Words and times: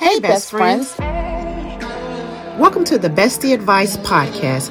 Hey, 0.00 0.18
best, 0.18 0.48
friends. 0.48 0.96
Welcome 2.58 2.84
to 2.86 2.96
the 2.96 3.10
Bestie 3.10 3.52
Advice 3.52 3.98
Podcast. 3.98 4.70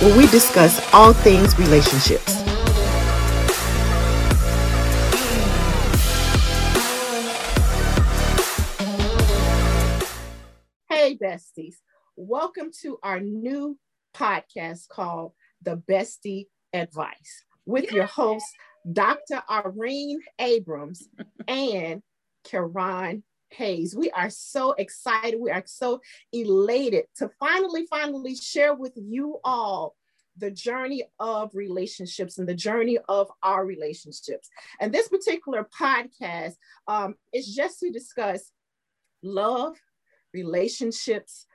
Where 0.00 0.16
we 0.16 0.28
discuss 0.28 0.80
all 0.94 1.12
things 1.12 1.58
relationships. 1.58 2.36
Hey, 10.88 11.18
besties. 11.18 11.78
Welcome 12.14 12.70
to 12.82 13.00
our 13.02 13.18
new 13.18 13.76
podcast 14.14 14.88
called 14.88 15.32
The 15.62 15.76
Bestie 15.76 16.46
Advice 16.72 17.44
with 17.66 17.84
yeah. 17.86 17.94
your 17.94 18.06
host, 18.06 18.46
Dr. 18.90 19.42
Irene 19.48 20.20
Abrams 20.38 21.08
and 21.48 22.02
Karron 22.44 23.22
Hayes. 23.50 23.94
We 23.94 24.10
are 24.10 24.30
so 24.30 24.72
excited. 24.72 25.40
We 25.40 25.50
are 25.50 25.62
so 25.66 26.00
elated 26.32 27.04
to 27.16 27.30
finally, 27.38 27.86
finally 27.86 28.34
share 28.34 28.74
with 28.74 28.92
you 28.96 29.38
all 29.44 29.94
the 30.38 30.50
journey 30.50 31.04
of 31.20 31.54
relationships 31.54 32.38
and 32.38 32.48
the 32.48 32.54
journey 32.54 32.98
of 33.08 33.30
our 33.42 33.66
relationships. 33.66 34.48
And 34.80 34.92
this 34.92 35.08
particular 35.08 35.68
podcast 35.78 36.54
um, 36.88 37.16
is 37.32 37.54
just 37.54 37.80
to 37.80 37.90
discuss 37.90 38.50
love, 39.22 39.76
relationships, 40.32 41.46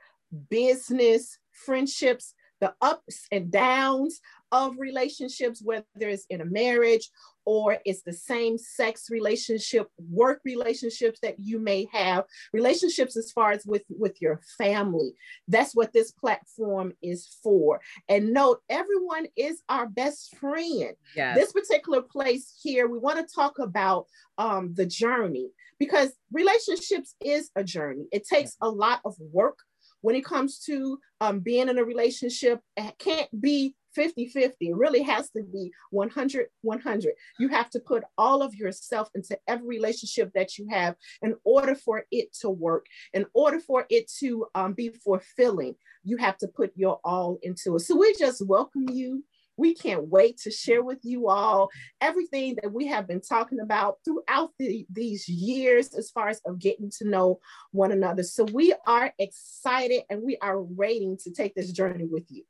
business, 0.48 1.38
friendships, 1.50 2.34
the 2.60 2.74
ups 2.80 3.26
and 3.30 3.50
downs 3.50 4.20
of 4.50 4.78
relationships, 4.78 5.62
whether 5.62 5.84
it's 5.96 6.26
in 6.30 6.40
a 6.40 6.44
marriage 6.44 7.10
or 7.44 7.78
it's 7.84 8.02
the 8.02 8.12
same 8.12 8.58
sex 8.58 9.08
relationship, 9.10 9.88
work 10.10 10.40
relationships 10.44 11.18
that 11.22 11.36
you 11.38 11.58
may 11.58 11.88
have, 11.92 12.24
relationships 12.52 13.16
as 13.16 13.32
far 13.32 13.52
as 13.52 13.64
with, 13.64 13.84
with 13.88 14.20
your 14.20 14.40
family. 14.58 15.14
That's 15.46 15.74
what 15.74 15.92
this 15.92 16.10
platform 16.10 16.92
is 17.02 17.26
for. 17.42 17.80
And 18.08 18.32
note, 18.32 18.60
everyone 18.68 19.28
is 19.36 19.62
our 19.68 19.86
best 19.86 20.36
friend. 20.36 20.94
Yes. 21.16 21.36
This 21.36 21.52
particular 21.52 22.02
place 22.02 22.58
here, 22.62 22.86
we 22.86 22.98
want 22.98 23.18
to 23.18 23.34
talk 23.34 23.58
about 23.58 24.06
um, 24.36 24.74
the 24.74 24.86
journey 24.86 25.48
because 25.78 26.12
relationships 26.32 27.14
is 27.20 27.50
a 27.56 27.64
journey. 27.64 28.08
It 28.12 28.26
takes 28.26 28.56
a 28.60 28.68
lot 28.68 29.00
of 29.04 29.14
work 29.32 29.58
when 30.00 30.14
it 30.14 30.24
comes 30.24 30.58
to 30.60 30.98
um, 31.20 31.40
being 31.40 31.68
in 31.68 31.78
a 31.78 31.84
relationship, 31.84 32.60
it 32.76 32.98
can't 32.98 33.28
be 33.40 33.74
50 33.94 34.28
50. 34.28 34.68
It 34.68 34.76
really 34.76 35.02
has 35.02 35.30
to 35.30 35.42
be 35.42 35.72
100 35.90 36.46
100. 36.62 37.12
You 37.38 37.48
have 37.48 37.70
to 37.70 37.80
put 37.80 38.04
all 38.16 38.42
of 38.42 38.54
yourself 38.54 39.08
into 39.14 39.36
every 39.48 39.66
relationship 39.66 40.30
that 40.34 40.58
you 40.58 40.68
have 40.70 40.94
in 41.22 41.34
order 41.44 41.74
for 41.74 42.04
it 42.10 42.32
to 42.40 42.50
work, 42.50 42.86
in 43.12 43.26
order 43.34 43.58
for 43.58 43.86
it 43.90 44.10
to 44.20 44.46
um, 44.54 44.74
be 44.74 44.90
fulfilling. 44.90 45.74
You 46.04 46.16
have 46.18 46.36
to 46.38 46.48
put 46.48 46.72
your 46.76 47.00
all 47.04 47.38
into 47.42 47.76
it. 47.76 47.80
So 47.80 47.96
we 47.96 48.14
just 48.14 48.46
welcome 48.46 48.88
you 48.90 49.24
we 49.58 49.74
can't 49.74 50.06
wait 50.06 50.38
to 50.38 50.50
share 50.50 50.82
with 50.82 51.00
you 51.02 51.28
all 51.28 51.68
everything 52.00 52.56
that 52.62 52.72
we 52.72 52.86
have 52.86 53.06
been 53.06 53.20
talking 53.20 53.60
about 53.60 53.98
throughout 54.04 54.52
the, 54.58 54.86
these 54.90 55.28
years 55.28 55.92
as 55.94 56.10
far 56.10 56.28
as 56.28 56.40
of 56.46 56.58
getting 56.58 56.90
to 56.98 57.08
know 57.08 57.40
one 57.72 57.92
another. 57.92 58.22
So 58.22 58.44
we 58.44 58.72
are 58.86 59.12
excited 59.18 60.02
and 60.08 60.22
we 60.22 60.38
are 60.40 60.62
waiting 60.62 61.18
to 61.24 61.32
take 61.32 61.54
this 61.54 61.72
journey 61.72 62.06
with 62.06 62.24
you. 62.30 62.44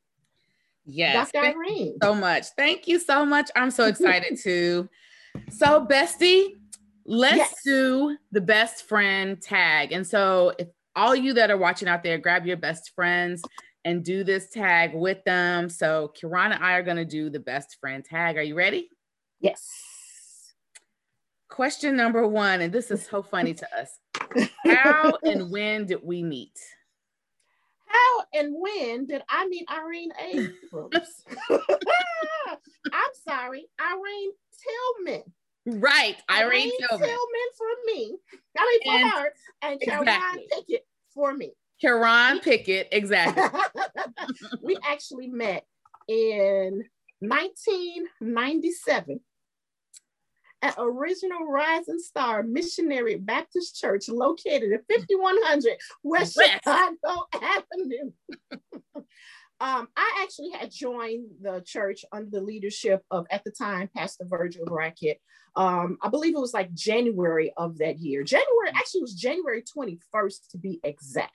Yes. 0.84 1.32
Dr. 1.32 1.46
Irene. 1.46 1.96
so 2.02 2.14
much. 2.14 2.46
Thank 2.56 2.86
you 2.86 2.98
so 2.98 3.24
much. 3.24 3.50
I'm 3.56 3.70
so 3.70 3.86
excited 3.86 4.38
too. 4.42 4.88
So, 5.50 5.86
bestie, 5.86 6.54
let's 7.04 7.36
yes. 7.36 7.54
do 7.64 8.16
the 8.32 8.40
best 8.40 8.88
friend 8.88 9.40
tag. 9.40 9.92
And 9.92 10.06
so, 10.06 10.52
if 10.58 10.68
all 10.96 11.14
you 11.14 11.34
that 11.34 11.50
are 11.50 11.58
watching 11.58 11.88
out 11.88 12.02
there, 12.02 12.18
grab 12.18 12.46
your 12.46 12.56
best 12.56 12.92
friends 12.94 13.42
and 13.84 14.04
do 14.04 14.24
this 14.24 14.50
tag 14.50 14.94
with 14.94 15.22
them. 15.24 15.68
So 15.68 16.12
Kirana 16.16 16.56
and 16.56 16.64
I 16.64 16.74
are 16.74 16.82
going 16.82 16.96
to 16.96 17.04
do 17.04 17.30
the 17.30 17.40
best 17.40 17.76
friend 17.80 18.04
tag. 18.04 18.36
Are 18.36 18.42
you 18.42 18.54
ready? 18.54 18.88
Yes. 19.40 19.68
Question 21.48 21.96
number 21.96 22.26
one, 22.26 22.60
and 22.60 22.72
this 22.72 22.90
is 22.90 23.04
so 23.04 23.22
funny 23.22 23.54
to 23.54 23.68
us. 23.76 23.98
How 24.66 25.16
and 25.22 25.50
when 25.50 25.86
did 25.86 26.00
we 26.02 26.22
meet? 26.22 26.58
How 27.86 28.24
and 28.34 28.54
when 28.54 29.06
did 29.06 29.22
I 29.28 29.46
meet 29.46 29.66
Irene 29.70 30.12
Abrams? 30.20 31.24
I'm 31.50 33.12
sorry, 33.26 33.66
Irene 33.80 34.32
Tillman. 35.06 35.22
Right, 35.66 36.16
Irene, 36.30 36.44
Irene 36.46 36.70
Tillman. 36.78 37.08
Tillman 37.08 37.50
for 37.56 37.66
me. 37.86 38.16
I 38.56 38.64
mean 38.64 38.80
for 38.84 39.00
and, 39.00 39.10
her, 39.10 39.32
and 39.62 39.80
Caroline 39.80 40.08
exactly. 40.08 40.46
Pickett 40.52 40.86
for 41.14 41.34
me. 41.34 41.52
Karron 41.82 42.42
Pickett, 42.42 42.88
exactly. 42.92 43.42
we 44.62 44.76
actually 44.88 45.28
met 45.28 45.64
in 46.08 46.84
1997 47.20 49.20
at 50.62 50.74
Original 50.78 51.46
Rising 51.46 51.98
Star 51.98 52.42
Missionary 52.42 53.16
Baptist 53.16 53.76
Church 53.76 54.08
located 54.08 54.72
at 54.72 54.84
5100 54.92 55.76
West, 56.02 56.36
West. 56.36 56.52
Chicago 56.52 57.26
Avenue. 57.34 58.10
um, 59.60 59.88
I 59.96 60.20
actually 60.22 60.50
had 60.50 60.70
joined 60.72 61.28
the 61.40 61.62
church 61.64 62.04
under 62.12 62.30
the 62.30 62.40
leadership 62.40 63.02
of, 63.10 63.26
at 63.30 63.44
the 63.44 63.52
time, 63.52 63.88
Pastor 63.94 64.24
Virgil 64.26 64.64
Brackett. 64.66 65.20
Um, 65.54 65.98
I 66.02 66.08
believe 66.08 66.34
it 66.34 66.40
was 66.40 66.54
like 66.54 66.74
January 66.74 67.52
of 67.56 67.78
that 67.78 67.98
year. 67.98 68.24
January, 68.24 68.70
actually, 68.74 69.00
it 69.00 69.02
was 69.02 69.14
January 69.14 69.62
21st 69.62 70.50
to 70.50 70.58
be 70.58 70.80
exact. 70.82 71.32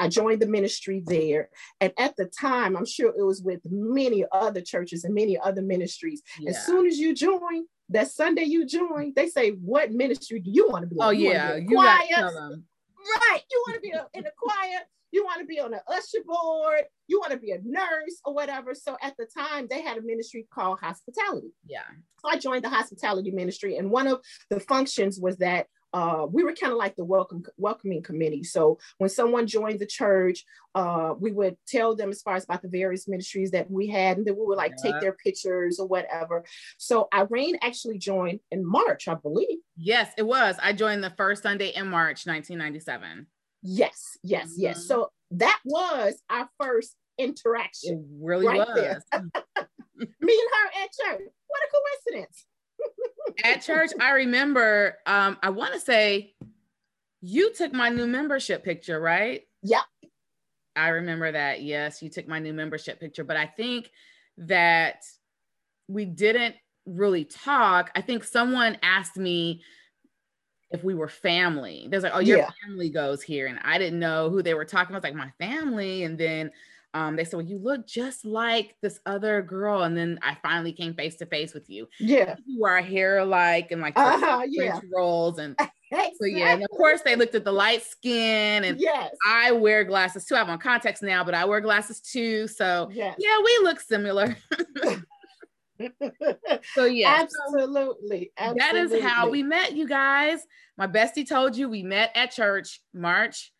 I 0.00 0.08
joined 0.08 0.40
the 0.40 0.46
ministry 0.46 1.02
there. 1.04 1.50
And 1.80 1.92
at 1.98 2.16
the 2.16 2.26
time, 2.26 2.76
I'm 2.76 2.86
sure 2.86 3.12
it 3.16 3.22
was 3.22 3.42
with 3.42 3.60
many 3.64 4.24
other 4.32 4.60
churches 4.60 5.04
and 5.04 5.14
many 5.14 5.38
other 5.38 5.62
ministries. 5.62 6.22
Yeah. 6.38 6.50
As 6.50 6.64
soon 6.64 6.86
as 6.86 6.98
you 6.98 7.14
join, 7.14 7.66
that 7.90 8.10
Sunday 8.10 8.44
you 8.44 8.66
join, 8.66 9.12
they 9.14 9.28
say, 9.28 9.50
What 9.50 9.92
ministry 9.92 10.40
do 10.40 10.50
you 10.50 10.68
want 10.68 10.82
to 10.82 10.86
be? 10.88 10.96
Oh, 11.00 11.10
you 11.10 11.30
yeah. 11.30 11.56
You 11.56 11.76
got 11.76 12.00
to 12.00 12.14
tell 12.14 12.32
them. 12.32 12.64
Right. 12.98 13.40
You 13.50 13.64
want 13.66 13.74
to 13.76 13.80
be 13.80 13.92
in 14.14 14.24
the 14.24 14.32
choir. 14.38 14.80
You 15.12 15.24
want 15.24 15.40
to 15.40 15.46
be 15.46 15.58
on 15.58 15.72
the 15.72 15.82
usher 15.88 16.22
board. 16.24 16.82
You 17.08 17.18
want 17.18 17.32
to 17.32 17.38
be 17.38 17.50
a 17.50 17.58
nurse 17.64 18.20
or 18.24 18.32
whatever. 18.32 18.74
So 18.74 18.96
at 19.02 19.16
the 19.18 19.26
time, 19.36 19.66
they 19.68 19.82
had 19.82 19.98
a 19.98 20.02
ministry 20.02 20.46
called 20.54 20.78
hospitality. 20.80 21.52
Yeah. 21.66 21.80
So 22.20 22.30
I 22.30 22.38
joined 22.38 22.64
the 22.64 22.68
hospitality 22.68 23.32
ministry. 23.32 23.76
And 23.76 23.90
one 23.90 24.06
of 24.06 24.20
the 24.50 24.60
functions 24.60 25.18
was 25.20 25.38
that 25.38 25.66
uh, 25.92 26.26
we 26.30 26.44
were 26.44 26.52
kind 26.52 26.72
of 26.72 26.78
like 26.78 26.96
the 26.96 27.04
welcome 27.04 27.44
welcoming 27.56 28.02
committee. 28.02 28.44
So 28.44 28.78
when 28.98 29.10
someone 29.10 29.46
joined 29.46 29.80
the 29.80 29.86
church, 29.86 30.44
uh, 30.74 31.14
we 31.18 31.32
would 31.32 31.56
tell 31.66 31.96
them 31.96 32.10
as 32.10 32.22
far 32.22 32.36
as 32.36 32.44
about 32.44 32.62
the 32.62 32.68
various 32.68 33.08
ministries 33.08 33.50
that 33.50 33.70
we 33.70 33.88
had, 33.88 34.18
and 34.18 34.26
then 34.26 34.36
we 34.36 34.46
would 34.46 34.56
like 34.56 34.74
yeah. 34.82 34.92
take 34.92 35.00
their 35.00 35.12
pictures 35.12 35.78
or 35.78 35.86
whatever. 35.86 36.44
So 36.78 37.08
Irene 37.12 37.58
actually 37.62 37.98
joined 37.98 38.40
in 38.50 38.64
March, 38.64 39.08
I 39.08 39.14
believe. 39.14 39.58
Yes, 39.76 40.12
it 40.16 40.26
was. 40.26 40.56
I 40.62 40.72
joined 40.72 41.02
the 41.02 41.10
first 41.10 41.42
Sunday 41.42 41.72
in 41.74 41.88
March, 41.88 42.26
1997. 42.26 43.26
Yes, 43.62 44.16
yes, 44.22 44.52
mm-hmm. 44.52 44.60
yes. 44.60 44.86
So 44.86 45.10
that 45.32 45.58
was 45.64 46.20
our 46.30 46.48
first 46.60 46.94
interaction. 47.18 47.98
It 47.98 48.24
really 48.24 48.46
right 48.46 48.58
was. 48.58 49.02
Me 49.12 50.08
and 50.20 50.50
her 50.54 50.82
at 50.82 50.90
church. 50.92 51.28
What 51.46 51.60
a 51.62 52.12
coincidence 52.12 52.46
at 53.44 53.62
church, 53.62 53.90
I 54.00 54.10
remember, 54.10 54.98
um, 55.06 55.38
I 55.42 55.50
want 55.50 55.74
to 55.74 55.80
say 55.80 56.34
you 57.20 57.52
took 57.54 57.72
my 57.72 57.88
new 57.88 58.06
membership 58.06 58.64
picture, 58.64 59.00
right? 59.00 59.42
Yep. 59.62 59.82
I 60.76 60.88
remember 60.88 61.32
that. 61.32 61.62
Yes, 61.62 62.02
you 62.02 62.08
took 62.08 62.28
my 62.28 62.38
new 62.38 62.52
membership 62.52 63.00
picture, 63.00 63.24
but 63.24 63.36
I 63.36 63.46
think 63.46 63.90
that 64.38 65.04
we 65.88 66.04
didn't 66.04 66.54
really 66.86 67.24
talk. 67.24 67.90
I 67.94 68.00
think 68.00 68.24
someone 68.24 68.78
asked 68.82 69.16
me 69.16 69.62
if 70.70 70.84
we 70.84 70.94
were 70.94 71.08
family. 71.08 71.88
There's 71.90 72.04
like, 72.04 72.12
oh, 72.14 72.20
your 72.20 72.38
yeah. 72.38 72.50
family 72.64 72.90
goes 72.90 73.22
here. 73.22 73.48
And 73.48 73.58
I 73.64 73.76
didn't 73.76 73.98
know 73.98 74.30
who 74.30 74.42
they 74.42 74.54
were 74.54 74.64
talking 74.64 74.94
about. 74.94 75.04
I 75.04 75.10
was 75.10 75.16
like, 75.16 75.26
my 75.40 75.44
family. 75.44 76.04
And 76.04 76.16
then 76.16 76.50
um, 76.92 77.16
they 77.16 77.24
said, 77.24 77.36
Well, 77.36 77.46
you 77.46 77.58
look 77.58 77.86
just 77.86 78.24
like 78.24 78.74
this 78.82 78.98
other 79.06 79.42
girl. 79.42 79.82
And 79.82 79.96
then 79.96 80.18
I 80.22 80.36
finally 80.42 80.72
came 80.72 80.94
face 80.94 81.16
to 81.16 81.26
face 81.26 81.54
with 81.54 81.70
you. 81.70 81.88
Yeah. 81.98 82.34
You 82.46 82.64
our 82.64 82.82
hair 82.82 83.24
like 83.24 83.70
and 83.70 83.80
like 83.80 83.96
uh-huh, 83.96 84.42
yeah. 84.48 84.80
rolls. 84.92 85.38
And 85.38 85.54
exactly. 85.90 86.16
so, 86.20 86.26
yeah. 86.26 86.54
And 86.54 86.62
of 86.62 86.70
course, 86.70 87.02
they 87.02 87.14
looked 87.14 87.34
at 87.34 87.44
the 87.44 87.52
light 87.52 87.84
skin. 87.84 88.64
And 88.64 88.80
yes. 88.80 89.14
I 89.26 89.52
wear 89.52 89.84
glasses 89.84 90.24
too. 90.24 90.34
I 90.34 90.38
have 90.38 90.48
on 90.48 90.58
contacts 90.58 91.02
now, 91.02 91.22
but 91.22 91.34
I 91.34 91.44
wear 91.44 91.60
glasses 91.60 92.00
too. 92.00 92.48
So, 92.48 92.88
yes. 92.92 93.14
yeah, 93.18 93.38
we 93.44 93.60
look 93.62 93.80
similar. 93.80 94.36
so, 96.74 96.86
yeah. 96.86 97.20
Absolutely. 97.20 98.32
Absolutely. 98.36 98.58
That 98.58 98.74
is 98.74 99.00
how 99.00 99.30
we 99.30 99.44
met, 99.44 99.76
you 99.76 99.86
guys. 99.86 100.44
My 100.76 100.88
bestie 100.88 101.28
told 101.28 101.56
you 101.56 101.68
we 101.68 101.84
met 101.84 102.10
at 102.16 102.32
church, 102.32 102.80
March. 102.92 103.52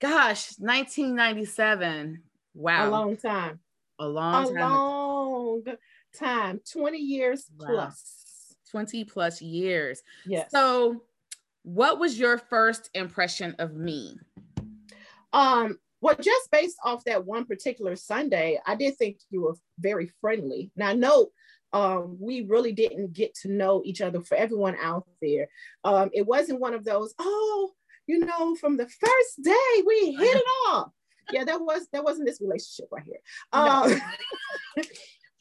Gosh, 0.00 0.52
1997 0.58 2.22
Wow. 2.58 2.88
A 2.88 2.90
long 2.90 3.16
time. 3.16 3.60
A 4.00 4.08
long 4.08 4.50
a 4.50 4.52
time. 4.52 4.70
long 4.70 5.62
time, 6.18 6.60
20 6.72 6.98
years 6.98 7.48
Wow. 7.56 7.66
plus. 7.68 8.56
20 8.72 9.04
plus 9.04 9.40
years. 9.40 10.02
Yes. 10.26 10.50
So, 10.50 11.04
what 11.62 12.00
was 12.00 12.18
your 12.18 12.36
first 12.36 12.90
impression 12.94 13.54
of 13.60 13.74
me? 13.74 14.18
Um, 15.32 15.78
well, 16.00 16.16
just 16.16 16.50
based 16.50 16.76
off 16.84 17.04
that 17.04 17.24
one 17.24 17.44
particular 17.44 17.94
Sunday, 17.94 18.60
I 18.66 18.74
did 18.74 18.96
think 18.96 19.18
you 19.30 19.42
were 19.42 19.54
very 19.78 20.10
friendly. 20.20 20.70
Now, 20.76 20.92
no, 20.92 21.28
um, 21.72 22.16
we 22.20 22.42
really 22.42 22.72
didn't 22.72 23.12
get 23.12 23.34
to 23.42 23.48
know 23.48 23.82
each 23.84 24.00
other 24.00 24.20
for 24.22 24.36
everyone 24.36 24.76
out 24.82 25.06
there. 25.22 25.48
Um, 25.84 26.10
it 26.12 26.26
wasn't 26.26 26.60
one 26.60 26.74
of 26.74 26.84
those, 26.84 27.14
oh, 27.20 27.70
you 28.06 28.18
know, 28.20 28.56
from 28.56 28.76
the 28.76 28.88
first 28.88 29.42
day 29.42 29.82
we 29.86 30.12
hit 30.12 30.36
it 30.36 30.44
off. 30.68 30.92
Yeah, 31.32 31.44
that 31.44 31.60
was 31.60 31.86
that 31.92 32.04
wasn't 32.04 32.26
this 32.26 32.40
relationship 32.40 32.88
right 32.90 33.04
here. 33.04 33.20
Um, 33.52 34.00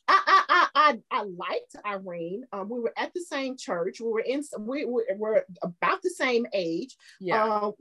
I, 0.10 0.22
I, 0.26 0.44
I, 0.50 0.68
I, 0.74 1.00
I 1.12 1.24
liked 1.24 1.76
Irene. 1.86 2.44
Um, 2.54 2.70
we 2.70 2.80
were 2.80 2.94
at 2.98 3.14
the 3.14 3.22
same 3.22 3.58
church. 3.58 4.00
We 4.00 4.08
were 4.08 4.22
in. 4.22 4.42
We, 4.60 4.86
we 4.86 5.04
were 5.18 5.46
about 5.62 6.02
the 6.02 6.10
same 6.10 6.46
age. 6.54 6.96
Yeah. 7.20 7.44
Um, 7.44 7.74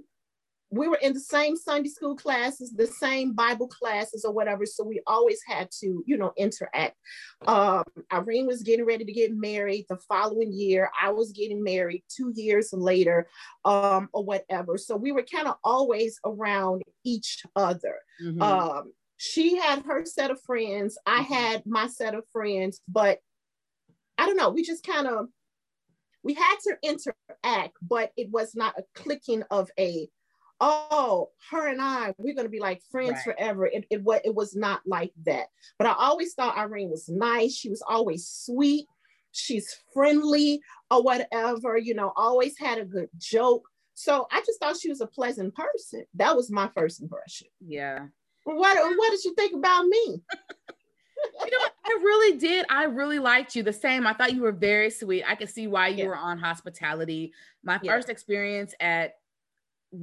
we 0.76 0.88
were 0.88 0.98
in 1.02 1.12
the 1.12 1.20
same 1.20 1.56
Sunday 1.56 1.88
school 1.88 2.16
classes, 2.16 2.72
the 2.72 2.86
same 2.86 3.32
Bible 3.32 3.68
classes 3.68 4.24
or 4.24 4.32
whatever. 4.32 4.66
So 4.66 4.84
we 4.84 5.00
always 5.06 5.40
had 5.46 5.70
to, 5.80 6.02
you 6.06 6.16
know, 6.16 6.32
interact. 6.36 6.96
Um, 7.46 7.84
Irene 8.12 8.46
was 8.46 8.62
getting 8.62 8.84
ready 8.86 9.04
to 9.04 9.12
get 9.12 9.32
married 9.34 9.86
the 9.88 9.96
following 9.96 10.52
year. 10.52 10.90
I 11.00 11.10
was 11.10 11.32
getting 11.32 11.62
married 11.62 12.04
two 12.08 12.32
years 12.34 12.72
later, 12.72 13.28
um, 13.64 14.08
or 14.12 14.24
whatever. 14.24 14.78
So 14.78 14.96
we 14.96 15.12
were 15.12 15.22
kind 15.24 15.48
of 15.48 15.56
always 15.64 16.18
around 16.24 16.82
each 17.04 17.44
other. 17.54 18.00
Mhm. 18.22 18.42
Um, 18.42 18.92
she 19.16 19.56
had 19.56 19.84
her 19.84 20.04
set 20.04 20.30
of 20.30 20.40
friends. 20.42 20.98
I 21.06 21.22
Mhm. 21.22 21.26
had 21.26 21.66
my 21.66 21.86
set 21.86 22.14
of 22.14 22.28
friends, 22.30 22.80
but 22.88 23.20
I 24.18 24.26
don't 24.26 24.36
know. 24.36 24.50
We 24.50 24.62
just 24.62 24.84
kind 24.84 25.06
of 25.06 25.28
we 26.22 26.34
had 26.34 26.56
to 26.64 26.76
interact, 26.82 27.76
but 27.80 28.10
it 28.16 28.30
was 28.30 28.56
not 28.56 28.76
a 28.76 28.82
clicking 28.94 29.44
of 29.50 29.70
a 29.78 30.10
oh 30.60 31.30
her 31.50 31.68
and 31.68 31.80
I 31.82 32.14
we're 32.18 32.34
gonna 32.34 32.48
be 32.48 32.60
like 32.60 32.82
friends 32.90 33.12
Right. 33.26 33.36
forever. 33.36 33.66
It 33.66 33.86
it 33.90 34.02
was 34.02 34.20
it 34.24 34.34
was 34.34 34.54
not 34.56 34.80
like 34.86 35.12
that. 35.24 35.46
But 35.78 35.88
I 35.88 35.94
always 35.98 36.34
thought 36.34 36.56
Irene 36.56 36.90
was 36.90 37.08
nice. 37.08 37.54
She 37.54 37.68
was 37.68 37.82
always 37.86 38.26
sweet. 38.26 38.86
She's 39.32 39.76
friendly 39.92 40.60
or 40.90 41.02
whatever. 41.02 41.76
You 41.76 41.94
know, 41.94 42.12
always 42.16 42.58
had 42.58 42.78
a 42.78 42.84
good 42.84 43.08
joke. 43.18 43.68
So 43.94 44.26
I 44.32 44.40
just 44.40 44.60
thought 44.60 44.76
she 44.78 44.88
was 44.88 45.00
a 45.00 45.06
pleasant 45.06 45.54
person. 45.54 46.04
That 46.14 46.36
was 46.36 46.50
my 46.50 46.70
first 46.74 47.00
impression. 47.02 47.48
yeah. 47.60 48.06
What 48.44 48.76
what 48.96 49.10
did 49.10 49.24
you 49.24 49.34
think 49.34 49.54
about 49.54 49.86
me? 49.86 50.22
You 51.44 51.50
know, 51.50 51.58
what? 51.58 51.72
I 51.84 51.98
really 52.02 52.36
did. 52.38 52.66
I 52.68 52.84
really 52.84 53.18
liked 53.18 53.56
you. 53.56 53.62
The 53.62 53.72
same. 53.72 54.06
I 54.06 54.12
thought 54.12 54.34
you 54.34 54.42
were 54.42 54.52
very 54.52 54.90
sweet. 54.90 55.24
I 55.26 55.34
could 55.34 55.48
see 55.48 55.66
why 55.66 55.88
you 55.88 56.04
Yeah. 56.04 56.08
were 56.08 56.16
on 56.16 56.38
hospitality. 56.38 57.32
My 57.64 57.80
Yeah. 57.82 57.94
first 57.94 58.10
experience 58.10 58.74
at 58.80 59.14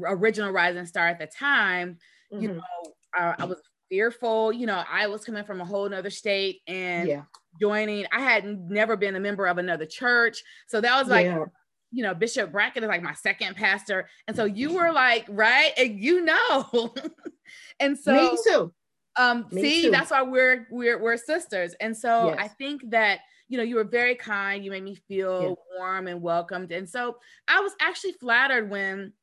Original 0.06 0.52
Rising 0.52 0.86
Star 0.86 1.08
at 1.08 1.20
the 1.20 1.28
time, 1.28 1.98
you 2.32 2.50
Mhm. 2.50 2.56
know, 2.58 2.94
uh, 3.18 3.36
I 3.40 3.46
was 3.46 3.62
fearful. 3.90 4.52
You 4.52 4.66
know, 4.66 4.84
I 4.90 5.08
was 5.08 5.24
coming 5.26 5.44
from 5.44 5.62
a 5.62 5.66
whole 5.66 5.88
nother 5.88 6.10
state 6.10 6.62
and 6.68 7.08
yeah, 7.08 7.24
joining. 7.62 8.06
I 8.12 8.22
had 8.22 8.46
never 8.46 8.96
been 8.98 9.16
a 9.16 9.20
member 9.20 9.46
of 9.46 9.58
another 9.58 9.86
church. 9.86 10.42
So 10.68 10.82
that 10.82 10.98
was 11.00 11.10
like, 11.10 11.26
yeah, 11.26 11.46
you 11.92 12.02
know, 12.04 12.16
Bishop 12.16 12.52
Brackett 12.52 12.84
is 12.84 12.88
like 12.90 13.04
my 13.04 13.14
second 13.14 13.56
pastor. 13.56 14.10
And 14.28 14.36
so 14.36 14.46
you 14.46 14.74
were 14.74 14.92
like, 14.92 15.26
right? 15.30 15.72
And 15.78 16.00
you 16.00 16.22
know. 16.26 16.94
and 17.80 17.98
so 17.98 18.14
me 18.14 18.38
too. 18.44 18.74
um 19.18 19.48
Me 19.52 19.62
see 19.62 19.82
too. 19.84 19.92
that's 19.92 20.10
why 20.10 20.24
we're 20.24 20.68
we're 20.72 21.00
we're 21.00 21.18
sisters 21.18 21.76
and 21.80 21.96
so 21.96 22.30
Yes. 22.30 22.38
i 22.40 22.48
think 22.48 22.90
that 22.90 23.20
you 23.48 23.58
know 23.58 23.64
you 23.64 23.76
were 23.76 23.84
very 23.84 24.16
kind 24.16 24.66
you 24.66 24.72
made 24.72 24.84
me 24.84 24.96
feel 25.08 25.42
Yeah. 25.42 25.78
warm 25.78 26.08
and 26.08 26.20
welcomed 26.22 26.72
and 26.72 26.90
so 26.90 27.18
i 27.48 27.60
was 27.60 27.74
actually 27.80 28.14
flattered 28.14 28.70
when 28.72 29.14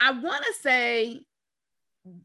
i 0.00 0.10
want 0.10 0.44
to 0.44 0.52
say 0.54 1.20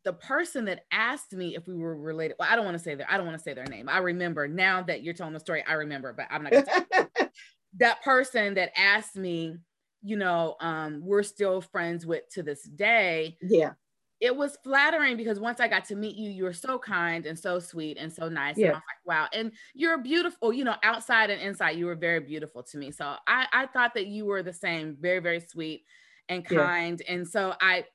the 0.03 0.13
person 0.13 0.65
that 0.65 0.85
asked 0.91 1.33
me 1.33 1.55
if 1.55 1.67
we 1.67 1.75
were 1.75 1.95
related 1.95 2.35
well 2.39 2.47
i 2.51 2.55
don't 2.55 2.65
want 2.65 2.77
to 2.77 2.83
say 2.83 2.93
their 2.95 3.09
i 3.09 3.17
don't 3.17 3.25
want 3.25 3.37
to 3.37 3.43
say 3.43 3.53
their 3.53 3.65
name 3.65 3.89
i 3.89 3.97
remember 3.97 4.47
now 4.47 4.81
that 4.81 5.01
you're 5.03 5.13
telling 5.13 5.33
the 5.33 5.39
story 5.39 5.63
i 5.67 5.73
remember 5.73 6.13
but 6.13 6.27
i'm 6.29 6.43
not 6.43 6.53
gonna 6.53 6.63
tell 6.63 6.85
that 7.77 8.01
person 8.03 8.53
that 8.55 8.71
asked 8.77 9.15
me 9.15 9.55
you 10.03 10.15
know 10.15 10.55
um 10.59 11.01
we're 11.03 11.23
still 11.23 11.61
friends 11.61 12.05
with 12.05 12.27
to 12.29 12.43
this 12.43 12.63
day 12.63 13.37
yeah, 13.41 13.73
it 14.19 14.35
was 14.35 14.57
flattering 14.63 15.17
because 15.17 15.39
once 15.39 15.59
I 15.59 15.67
got 15.67 15.85
to 15.85 15.95
meet 15.95 16.15
you, 16.15 16.29
you 16.29 16.43
were 16.43 16.53
so 16.53 16.79
kind 16.79 17.25
and 17.25 17.37
so 17.37 17.59
sweet 17.59 17.97
and 17.97 18.13
so 18.13 18.29
nice. 18.29 18.61
And 18.61 18.71
I 18.71 18.73
Yeah. 18.73 18.75
was 18.75 18.83
like, 18.87 19.05
wow. 19.05 19.27
And 19.33 19.51
you're 19.73 19.97
beautiful, 19.97 20.53
you 20.53 20.63
know, 20.63 20.75
outside 20.83 21.29
and 21.31 21.41
inside, 21.41 21.71
you 21.71 21.87
were 21.87 21.95
very 21.95 22.19
beautiful 22.19 22.63
to 22.63 22.77
me. 22.77 22.91
So 22.91 23.15
I, 23.27 23.47
I 23.51 23.65
thought 23.67 23.95
that 23.95 24.07
you 24.07 24.25
were 24.25 24.43
the 24.43 24.53
same, 24.53 24.97
very, 24.99 25.19
very 25.19 25.39
sweet 25.39 25.85
and 26.31 26.45
Yeah. 26.49 26.57
kind. 26.65 27.01
And 27.07 27.27
so 27.27 27.53
I 27.61 27.85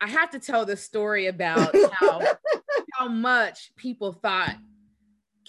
I 0.00 0.08
have 0.08 0.30
to 0.30 0.38
tell 0.38 0.64
the 0.64 0.76
story 0.76 1.26
about 1.26 1.74
how 1.92 2.22
how 2.94 3.08
much 3.08 3.72
people 3.76 4.12
thought 4.12 4.56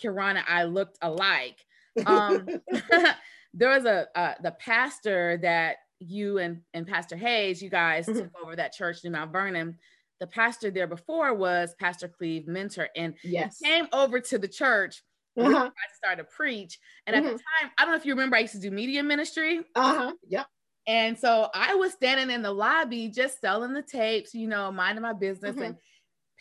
Kirana 0.02 0.40
and 0.40 0.46
I 0.48 0.64
looked 0.64 0.98
alike. 1.02 1.64
Um 2.06 2.48
there 3.54 3.70
was 3.70 3.86
a 3.86 4.08
uh, 4.16 4.34
the 4.42 4.52
pastor 4.52 5.38
that 5.42 5.78
you 6.00 6.38
and, 6.38 6.62
and 6.74 6.88
Pastor 6.88 7.18
Hayes, 7.18 7.62
you 7.62 7.70
guys 7.70 8.08
Mhm. 8.08 8.16
took 8.16 8.32
over 8.42 8.56
that 8.56 8.72
church 8.74 9.04
in 9.04 9.12
Mount 9.12 9.32
Vernon. 9.34 9.78
The 10.22 10.28
pastor 10.28 10.72
there 10.72 10.88
before 10.88 11.34
was 11.34 11.76
Pastor 11.80 12.08
Cleve 12.08 12.48
Mentor, 12.48 12.90
and 12.96 13.16
yes. 13.24 13.58
came 13.64 13.88
over 13.94 14.20
to 14.22 14.38
the 14.38 14.48
church 14.48 15.02
when 15.34 15.54
Uh-huh. 15.56 15.66
I 15.70 15.96
started 15.96 16.24
to 16.24 16.30
preach. 16.30 16.80
And 17.08 17.16
at 17.16 17.24
the 17.24 17.30
time, 17.32 17.72
I 17.78 17.84
don't 17.84 17.92
know 17.94 17.98
if 17.98 18.06
you 18.06 18.14
remember, 18.14 18.36
I 18.36 18.40
used 18.42 18.54
to 18.54 18.60
do 18.60 18.72
media 18.72 19.02
ministry. 19.04 19.62
Uh-huh. 19.76 20.14
Yep. 20.28 20.48
And 20.90 21.16
so 21.20 21.52
I 21.54 21.76
was 21.76 21.94
standing 21.94 22.32
in 22.32 22.42
the 22.42 22.52
lobby 22.52 23.10
just 23.10 23.40
selling 23.40 23.74
the 23.74 23.84
tapes, 23.84 24.34
you 24.34 24.48
know, 24.48 24.72
minding 24.72 25.04
my 25.04 25.14
business. 25.14 25.56
Mhm. 25.56 25.66
And 25.68 25.78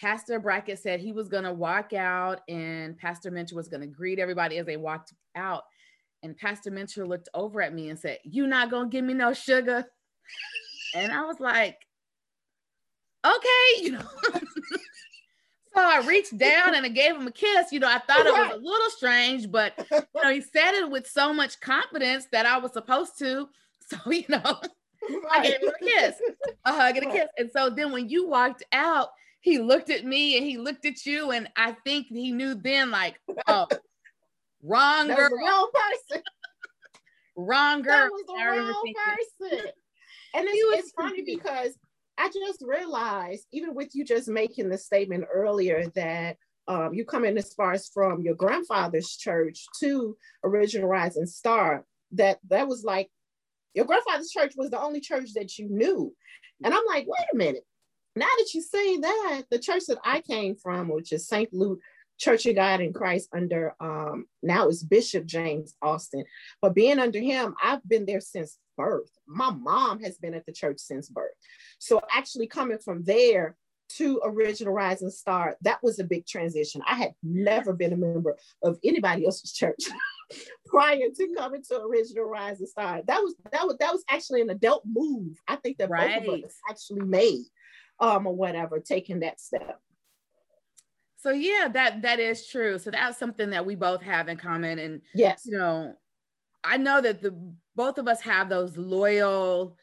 Pastor 0.00 0.40
Brackett 0.40 0.78
said 0.78 1.00
he 1.00 1.12
was 1.12 1.28
going 1.28 1.44
to 1.44 1.52
walk 1.52 1.92
out 1.92 2.40
and 2.48 2.96
Pastor 2.96 3.30
Mentor 3.30 3.56
was 3.56 3.68
going 3.68 3.82
to 3.82 3.86
greet 3.86 4.18
everybody 4.18 4.56
as 4.56 4.64
they 4.64 4.78
walked 4.78 5.12
out. 5.34 5.64
And 6.22 6.34
Pastor 6.34 6.70
Mentor 6.70 7.06
looked 7.06 7.28
over 7.34 7.60
at 7.60 7.74
me 7.74 7.90
and 7.90 7.98
said, 7.98 8.20
You 8.24 8.46
not 8.46 8.70
going 8.70 8.88
to 8.88 8.90
give 8.90 9.04
me 9.04 9.12
no 9.12 9.34
sugar? 9.34 9.84
And 10.94 11.12
I 11.12 11.26
was 11.26 11.40
like, 11.40 11.76
Okay, 13.26 13.82
you 13.82 13.92
know. 13.92 14.08
so 14.32 14.40
I 15.76 16.02
reached 16.06 16.38
down 16.38 16.74
and 16.74 16.86
I 16.86 16.88
gave 16.88 17.14
him 17.16 17.26
a 17.26 17.32
kiss. 17.32 17.70
You 17.70 17.80
know, 17.80 17.88
I 17.88 17.98
thought 17.98 18.24
it 18.24 18.32
was 18.32 18.52
a 18.54 18.64
little 18.64 18.90
strange, 18.90 19.50
but 19.50 19.74
you 19.92 20.22
know, 20.22 20.32
he 20.32 20.40
said 20.40 20.72
it 20.72 20.90
with 20.90 21.06
so 21.06 21.34
much 21.34 21.60
confidence 21.60 22.28
that 22.32 22.46
I 22.46 22.56
was 22.56 22.72
supposed 22.72 23.18
to. 23.18 23.46
So, 24.04 24.10
you 24.10 24.24
know, 24.28 24.42
I 25.30 25.42
gave 25.42 25.62
him 25.62 25.68
a 25.68 25.84
kiss, 25.84 26.14
a 26.64 26.72
hug 26.72 26.96
and 26.96 27.06
a 27.06 27.10
kiss. 27.10 27.28
And 27.38 27.50
so 27.50 27.70
then 27.70 27.92
when 27.92 28.08
you 28.08 28.28
walked 28.28 28.62
out, 28.72 29.08
he 29.40 29.58
looked 29.58 29.88
at 29.88 30.04
me 30.04 30.36
and 30.36 30.44
he 30.44 30.58
looked 30.58 30.84
at 30.84 31.06
you. 31.06 31.30
And 31.30 31.48
I 31.56 31.72
think 31.84 32.08
he 32.08 32.32
knew 32.32 32.54
then, 32.54 32.90
like, 32.90 33.18
oh, 33.46 33.66
wrong 34.62 35.06
girl, 35.06 35.30
wrong 35.30 35.70
person. 35.72 36.22
wrong 37.36 37.82
girl. 37.82 37.92
That 37.92 38.10
was 38.10 38.24
the 38.26 38.34
wrong 38.34 38.94
person. 39.06 39.66
And 40.34 40.46
it's, 40.46 40.80
it's 40.80 40.92
funny 40.92 41.22
because 41.24 41.74
I 42.18 42.28
just 42.28 42.62
realized, 42.66 43.46
even 43.52 43.74
with 43.74 43.94
you 43.94 44.04
just 44.04 44.28
making 44.28 44.68
the 44.68 44.76
statement 44.76 45.24
earlier 45.32 45.86
that 45.94 46.36
um, 46.66 46.92
you 46.92 47.04
come 47.04 47.24
in 47.24 47.38
as 47.38 47.54
far 47.54 47.72
as 47.72 47.88
from 47.88 48.20
your 48.20 48.34
grandfather's 48.34 49.16
church 49.16 49.64
to 49.80 50.16
Original 50.44 50.88
Rising 50.88 51.26
Star, 51.26 51.84
that 52.12 52.38
that 52.48 52.68
was 52.68 52.84
like 52.84 53.08
your 53.78 53.86
grandfather's 53.86 54.30
church 54.30 54.54
was 54.56 54.70
the 54.70 54.80
only 54.80 54.98
church 55.00 55.34
that 55.34 55.56
you 55.56 55.68
knew. 55.70 56.12
And 56.64 56.74
I'm 56.74 56.82
like, 56.88 57.06
wait 57.06 57.28
a 57.32 57.36
minute. 57.36 57.62
Now 58.16 58.26
that 58.26 58.52
you 58.52 58.60
say 58.60 58.98
that, 58.98 59.42
the 59.52 59.60
church 59.60 59.84
that 59.86 59.98
I 60.04 60.20
came 60.20 60.56
from, 60.56 60.88
which 60.88 61.12
is 61.12 61.28
St. 61.28 61.54
Luke 61.54 61.78
Church 62.18 62.44
of 62.46 62.56
God 62.56 62.80
in 62.80 62.92
Christ 62.92 63.28
under 63.32 63.76
um, 63.78 64.26
now 64.42 64.66
is 64.66 64.82
Bishop 64.82 65.26
James 65.26 65.76
Austin. 65.80 66.24
But 66.60 66.74
being 66.74 66.98
under 66.98 67.20
him, 67.20 67.54
I've 67.62 67.88
been 67.88 68.04
there 68.04 68.20
since 68.20 68.58
birth. 68.76 69.12
My 69.28 69.50
mom 69.50 70.02
has 70.02 70.18
been 70.18 70.34
at 70.34 70.44
the 70.44 70.52
church 70.52 70.80
since 70.80 71.08
birth. 71.08 71.30
So 71.78 72.00
actually 72.12 72.48
coming 72.48 72.78
from 72.78 73.04
there 73.04 73.56
to 73.90 74.20
Original 74.24 74.72
Rising 74.72 75.10
Star, 75.10 75.56
that 75.62 75.80
was 75.84 76.00
a 76.00 76.04
big 76.04 76.26
transition. 76.26 76.82
I 76.84 76.96
had 76.96 77.12
never 77.22 77.72
been 77.72 77.92
a 77.92 77.96
member 77.96 78.36
of 78.64 78.80
anybody 78.82 79.24
else's 79.24 79.52
church 79.52 79.84
prior 80.66 80.98
to 81.16 81.34
coming 81.36 81.62
to 81.68 81.80
Original 81.80 82.24
Rise 82.24 82.52
Rising 82.52 82.66
Star. 82.66 83.02
That 83.06 83.22
was 83.22 83.34
that 83.52 83.66
was 83.66 83.76
that 83.78 83.92
was 83.92 84.04
actually 84.10 84.42
an 84.42 84.50
adult 84.50 84.84
move. 84.86 85.36
I 85.46 85.56
think 85.56 85.78
that 85.78 85.88
both 85.88 86.28
of 86.28 86.44
us 86.44 86.56
actually 86.68 87.02
made 87.02 87.44
um 88.00 88.26
or 88.26 88.34
whatever, 88.34 88.80
taking 88.80 89.20
that 89.20 89.40
step. 89.40 89.80
So 91.16 91.30
yeah, 91.30 91.68
that 91.72 92.02
that 92.02 92.20
is 92.20 92.46
true. 92.46 92.78
So 92.78 92.90
that's 92.90 93.18
something 93.18 93.50
that 93.50 93.66
we 93.66 93.74
both 93.74 94.02
have 94.02 94.28
in 94.28 94.36
common. 94.36 94.78
And 94.78 95.02
Yes. 95.14 95.42
you 95.44 95.56
know, 95.56 95.94
I 96.62 96.76
know 96.76 97.00
that 97.00 97.22
the 97.22 97.36
both 97.74 97.98
of 97.98 98.06
us 98.08 98.20
have 98.20 98.48
those 98.48 98.76
loyal 98.76 99.76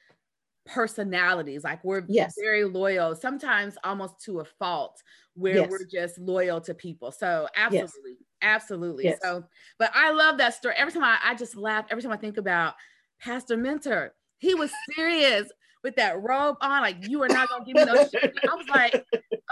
personalities. 0.65 1.63
Like 1.63 1.83
we're 1.83 2.03
Yes. 2.07 2.35
very 2.39 2.63
loyal, 2.63 3.15
sometimes 3.15 3.77
almost 3.83 4.21
to 4.21 4.39
a 4.39 4.45
fault, 4.45 5.01
where 5.33 5.55
Yes. 5.55 5.69
we're 5.69 5.85
just 5.85 6.17
loyal 6.17 6.61
to 6.61 6.73
people. 6.73 7.11
So 7.11 7.47
absolutely, 7.55 8.17
absolutely. 8.45 9.05
Yes. 9.05 9.19
So, 9.21 9.43
but 9.79 9.91
I 9.93 10.11
love 10.11 10.37
that 10.37 10.53
story. 10.53 10.75
Every 10.77 10.93
time 10.93 11.03
I, 11.03 11.17
I 11.23 11.35
just 11.35 11.55
laugh. 11.57 11.85
Every 11.89 12.01
time 12.03 12.11
I 12.11 12.17
think 12.17 12.37
about 12.37 12.75
Pastor 13.19 13.57
Mentor, 13.57 14.13
he 14.37 14.53
was 14.55 14.71
serious 14.95 15.49
with 15.83 15.95
that 15.97 16.21
robe 16.21 16.57
on. 16.61 16.81
Like 16.81 16.97
you 17.07 17.21
are 17.23 17.27
not 17.29 17.49
gonna 17.49 17.65
give 17.65 17.75
me 17.75 17.85
no 17.85 17.95
shit. 18.07 18.33
I 18.49 18.55
was 18.55 18.67
like, 18.69 19.05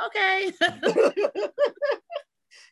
okay, 0.08 0.52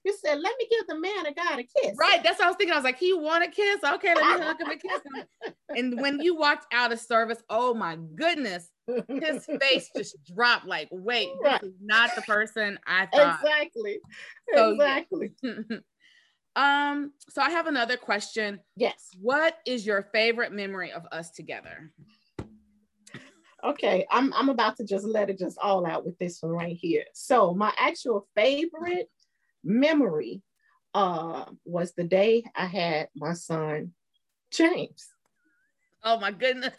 you 0.03 0.15
said, 0.23 0.39
let 0.39 0.53
me 0.57 0.67
give 0.69 0.87
the 0.87 0.99
man 0.99 1.27
of 1.27 1.35
God 1.35 1.59
a 1.59 1.63
kiss. 1.63 1.95
right. 1.99 2.23
That's 2.23 2.39
what 2.39 2.45
I 2.45 2.47
was 2.49 2.57
thinking. 2.57 2.73
I 2.73 2.77
was 2.77 2.83
like, 2.83 2.97
he 2.99 3.13
want 3.13 3.43
a 3.43 3.47
kiss? 3.47 3.79
Okay, 3.83 4.13
let 4.15 4.39
me 4.39 4.45
hug 4.45 4.59
him 4.59 4.69
and 4.69 4.81
kiss 4.81 5.01
him. 5.05 5.23
And 5.73 6.01
when 6.01 6.19
you 6.19 6.35
walked 6.35 6.65
out 6.73 6.91
of 6.91 6.99
service, 6.99 7.41
oh 7.49 7.73
my 7.73 7.97
goodness, 8.15 8.69
his 9.07 9.45
face 9.61 9.89
just 9.95 10.17
dropped. 10.35 10.65
Like, 10.67 10.89
wait, 10.91 11.29
Right. 11.41 11.61
this 11.61 11.69
is 11.69 11.75
not 11.81 12.13
the 12.13 12.21
person 12.23 12.77
I 12.85 13.05
thought. 13.05 13.39
exactly. 13.41 13.99
So, 14.53 14.71
exactly. 14.71 15.31
um, 16.55 17.13
so 17.29 17.41
I 17.41 17.49
have 17.49 17.67
another 17.67 17.97
question. 17.97 18.59
Yes. 18.75 19.09
What 19.19 19.57
is 19.65 19.85
your 19.85 20.09
favorite 20.13 20.51
memory 20.51 20.91
of 20.91 21.05
us 21.11 21.31
together? 21.31 21.91
Okay. 23.63 24.05
I'm 24.11 24.33
I'm 24.33 24.49
about 24.49 24.77
to 24.77 24.85
just 24.85 25.05
let 25.05 25.29
it 25.29 25.39
just 25.39 25.57
all 25.61 25.85
out 25.85 26.05
with 26.05 26.17
this 26.17 26.41
one 26.41 26.51
right 26.51 26.75
here. 26.75 27.05
So 27.13 27.53
my 27.53 27.71
actual 27.77 28.27
favorite 28.35 29.09
memory 29.63 30.41
uh 30.93 31.45
was 31.63 31.93
the 31.93 32.03
day 32.03 32.43
I 32.55 32.65
had 32.65 33.09
my 33.15 33.33
son 33.33 33.93
James. 34.51 35.07
Oh 36.03 36.19
my 36.19 36.31
goodness. 36.31 36.73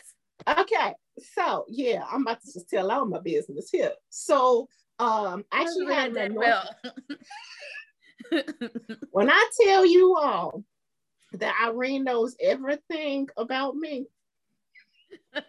Okay, 0.46 0.92
so 1.36 1.64
yeah, 1.68 2.04
I'm 2.10 2.22
about 2.22 2.42
to 2.42 2.52
just 2.52 2.68
tell 2.68 2.90
all 2.90 3.06
my 3.06 3.20
business 3.20 3.70
here. 3.70 3.92
So 4.10 4.68
um 4.98 5.44
I 5.52 5.62
actually 5.62 5.94
had 5.94 6.14
that 6.14 6.32
well. 6.34 6.68
when 9.10 9.30
I 9.30 9.50
tell 9.60 9.84
you 9.86 10.16
all 10.16 10.64
that 11.34 11.54
Irene 11.66 12.04
knows 12.04 12.36
everything 12.40 13.28
about 13.36 13.76
me, 13.76 14.06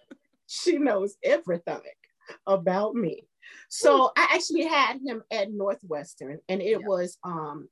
she 0.47 0.77
knows 0.77 1.15
everything 1.23 1.81
about 2.47 2.95
me. 2.95 3.27
So 3.69 4.11
I 4.17 4.29
actually 4.35 4.65
had 4.65 4.99
him 5.05 5.23
at 5.31 5.51
Northwestern, 5.51 6.39
and 6.47 6.61
it 6.61 6.81
Yeah. 6.81 6.87
was 6.87 7.17
um 7.23 7.69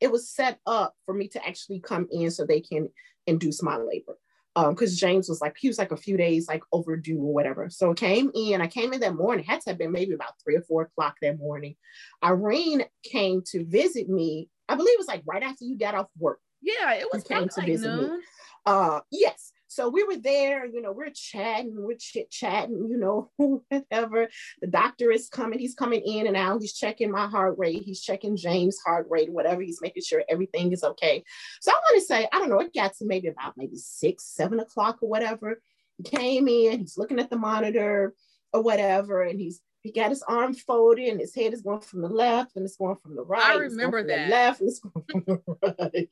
it 0.00 0.10
was 0.10 0.28
set 0.28 0.58
up 0.66 0.94
for 1.06 1.14
me 1.14 1.28
to 1.28 1.46
actually 1.46 1.80
come 1.80 2.08
in 2.10 2.30
so 2.30 2.44
they 2.44 2.60
can 2.60 2.90
induce 3.26 3.62
my 3.62 3.76
labor. 3.76 4.18
Um, 4.56 4.70
because 4.74 4.98
James 4.98 5.28
was 5.28 5.40
like, 5.40 5.56
he 5.58 5.66
was 5.68 5.78
like 5.78 5.90
a 5.90 5.96
few 5.96 6.16
days 6.16 6.46
like 6.46 6.62
overdue 6.72 7.18
or 7.18 7.34
whatever. 7.34 7.68
So 7.70 7.90
I 7.90 7.94
came 7.94 8.30
in, 8.34 8.60
I 8.60 8.68
came 8.68 8.92
in 8.92 9.00
that 9.00 9.16
morning, 9.16 9.44
had 9.44 9.60
to 9.62 9.70
have 9.70 9.78
been 9.78 9.90
maybe 9.90 10.14
about 10.14 10.34
three 10.42 10.54
or 10.54 10.62
four 10.62 10.82
o'clock 10.82 11.16
that 11.22 11.38
morning. 11.38 11.74
Irene 12.22 12.84
came 13.02 13.42
to 13.46 13.64
visit 13.64 14.08
me. 14.08 14.48
I 14.68 14.76
believe 14.76 14.94
it 14.94 14.98
was 14.98 15.08
like 15.08 15.22
right 15.26 15.42
after 15.42 15.64
you 15.64 15.76
got 15.76 15.96
off 15.96 16.06
work. 16.18 16.38
yeah, 16.62 16.94
it 16.94 17.08
was 17.12 17.24
came 17.24 17.48
to 17.48 17.60
like 17.60 17.66
visit 17.66 17.94
me. 17.94 18.02
noon. 18.02 18.22
Uh 18.64 19.00
yes. 19.10 19.52
So 19.74 19.88
we 19.88 20.04
were 20.04 20.16
there, 20.16 20.66
you 20.66 20.80
know, 20.80 20.92
we're 20.92 21.10
chatting, 21.10 21.74
we're 21.76 21.96
chit 21.98 22.30
chatting, 22.30 22.86
you 22.88 22.96
know, 22.96 23.30
whatever. 23.68 24.28
The 24.60 24.68
doctor 24.68 25.10
is 25.10 25.28
coming, 25.28 25.58
he's 25.58 25.74
coming 25.74 26.00
in 26.00 26.28
and 26.28 26.36
out, 26.36 26.60
he's 26.60 26.74
checking 26.74 27.10
my 27.10 27.26
heart 27.26 27.56
rate, 27.58 27.82
he's 27.82 28.00
checking 28.00 28.36
James' 28.36 28.78
heart 28.86 29.08
rate, 29.10 29.32
whatever, 29.32 29.62
he's 29.62 29.82
making 29.82 30.04
sure 30.04 30.22
everything 30.28 30.72
is 30.72 30.84
okay. 30.84 31.24
So 31.60 31.72
I 31.72 31.74
want 31.74 32.00
to 32.00 32.06
say, 32.06 32.28
I 32.32 32.38
don't 32.38 32.50
know, 32.50 32.60
it 32.60 32.72
got 32.72 32.94
to 32.98 33.04
maybe 33.04 33.26
about 33.26 33.54
maybe 33.56 33.76
six, 33.76 34.24
seven 34.24 34.60
o'clock 34.60 34.98
or 35.02 35.08
whatever. 35.08 35.60
He 35.98 36.04
came 36.04 36.46
in, 36.46 36.78
he's 36.78 36.96
looking 36.96 37.18
at 37.18 37.28
the 37.28 37.36
monitor 37.36 38.14
or 38.52 38.62
whatever, 38.62 39.22
and 39.22 39.40
he's 39.40 39.60
he 39.84 39.92
got 39.92 40.08
his 40.08 40.22
arm 40.22 40.54
folded 40.54 41.08
and 41.08 41.20
his 41.20 41.34
head 41.34 41.52
is 41.52 41.60
going 41.60 41.80
from 41.80 42.00
the 42.00 42.08
left 42.08 42.56
and 42.56 42.64
it's 42.64 42.76
going 42.76 42.96
from 42.96 43.14
the 43.14 43.22
right. 43.22 43.52
going 43.52 43.70
remember 43.70 44.02
that. 44.02 44.30
left, 44.30 44.62
it's 44.62 44.80
going 44.80 45.04
from 45.12 45.24
the 45.26 45.42
right. 45.62 46.06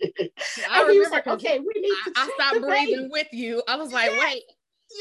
I 0.71 0.83
and 0.83 0.93
he 0.93 0.99
was 0.99 1.09
remember 1.09 1.11
like, 1.11 1.27
okay, 1.27 1.59
we 1.59 1.81
need 1.81 1.91
I, 1.91 2.11
to 2.11 2.13
I 2.15 2.27
check 2.27 2.35
stopped 2.35 2.61
breathing 2.61 3.09
with 3.11 3.29
you. 3.33 3.63
I 3.67 3.77
was 3.77 3.91
like, 3.91 4.11
Yes, 4.11 4.21
wait, 4.21 4.43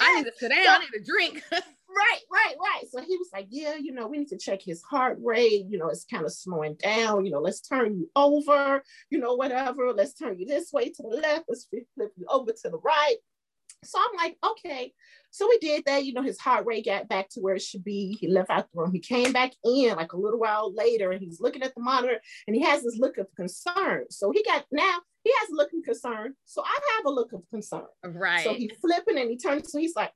I 0.01 0.15
need 0.15 0.23
to 0.23 0.31
sit 0.37 0.49
down. 0.49 0.63
So- 0.63 0.71
I 0.71 0.79
need 0.79 1.01
a 1.01 1.03
drink. 1.03 1.43
Right, 1.93 2.21
right, 2.31 2.55
right. 2.57 2.83
So 2.89 3.01
he 3.01 3.17
was 3.17 3.27
like, 3.33 3.47
Yeah, 3.49 3.75
you 3.75 3.91
know, 3.91 4.07
we 4.07 4.17
need 4.17 4.29
to 4.29 4.37
check 4.37 4.61
his 4.61 4.81
heart 4.81 5.17
rate. 5.21 5.65
You 5.67 5.77
know, 5.77 5.89
it's 5.89 6.05
kind 6.05 6.23
of 6.23 6.31
slowing 6.31 6.75
down. 6.75 7.25
You 7.25 7.33
know, 7.33 7.41
let's 7.41 7.59
turn 7.59 7.97
you 7.97 8.09
over, 8.15 8.81
you 9.09 9.19
know, 9.19 9.33
whatever. 9.33 9.91
Let's 9.91 10.13
turn 10.13 10.39
you 10.39 10.45
this 10.45 10.71
way 10.71 10.85
to 10.85 11.03
the 11.03 11.17
left. 11.17 11.47
Let's 11.49 11.65
flip 11.65 12.13
you 12.15 12.25
over 12.29 12.53
to 12.53 12.69
the 12.69 12.77
right. 12.77 13.17
So 13.83 13.99
I'm 13.99 14.15
like, 14.15 14.37
Okay. 14.51 14.93
So 15.31 15.47
we 15.47 15.57
did 15.59 15.85
that. 15.85 16.05
You 16.05 16.13
know, 16.13 16.21
his 16.21 16.39
heart 16.39 16.65
rate 16.65 16.85
got 16.85 17.07
back 17.07 17.29
to 17.29 17.39
where 17.39 17.55
it 17.55 17.61
should 17.61 17.83
be. 17.83 18.17
He 18.19 18.27
left 18.27 18.49
out 18.49 18.67
the 18.71 18.81
room. 18.81 18.91
He 18.91 18.99
came 18.99 19.31
back 19.31 19.53
in 19.63 19.95
like 19.95 20.13
a 20.13 20.17
little 20.17 20.39
while 20.39 20.73
later 20.73 21.11
and 21.11 21.21
he's 21.21 21.39
looking 21.39 21.63
at 21.63 21.73
the 21.73 21.81
monitor 21.81 22.19
and 22.47 22.55
he 22.55 22.61
has 22.63 22.83
this 22.83 22.97
look 22.99 23.17
of 23.17 23.27
concern. 23.35 24.05
So 24.09 24.31
he 24.31 24.43
got 24.43 24.65
now, 24.71 24.99
he 25.23 25.31
has 25.39 25.49
a 25.49 25.55
look 25.55 25.69
of 25.73 25.83
concern. 25.83 26.33
So 26.45 26.61
I 26.63 26.79
have 26.97 27.05
a 27.05 27.09
look 27.09 27.31
of 27.33 27.41
concern. 27.49 27.85
right. 28.03 28.43
So 28.43 28.53
he's 28.53 28.73
flipping 28.81 29.17
and 29.17 29.29
he 29.29 29.37
turns, 29.37 29.71
so 29.71 29.79
he's 29.79 29.95
like, 29.95 30.11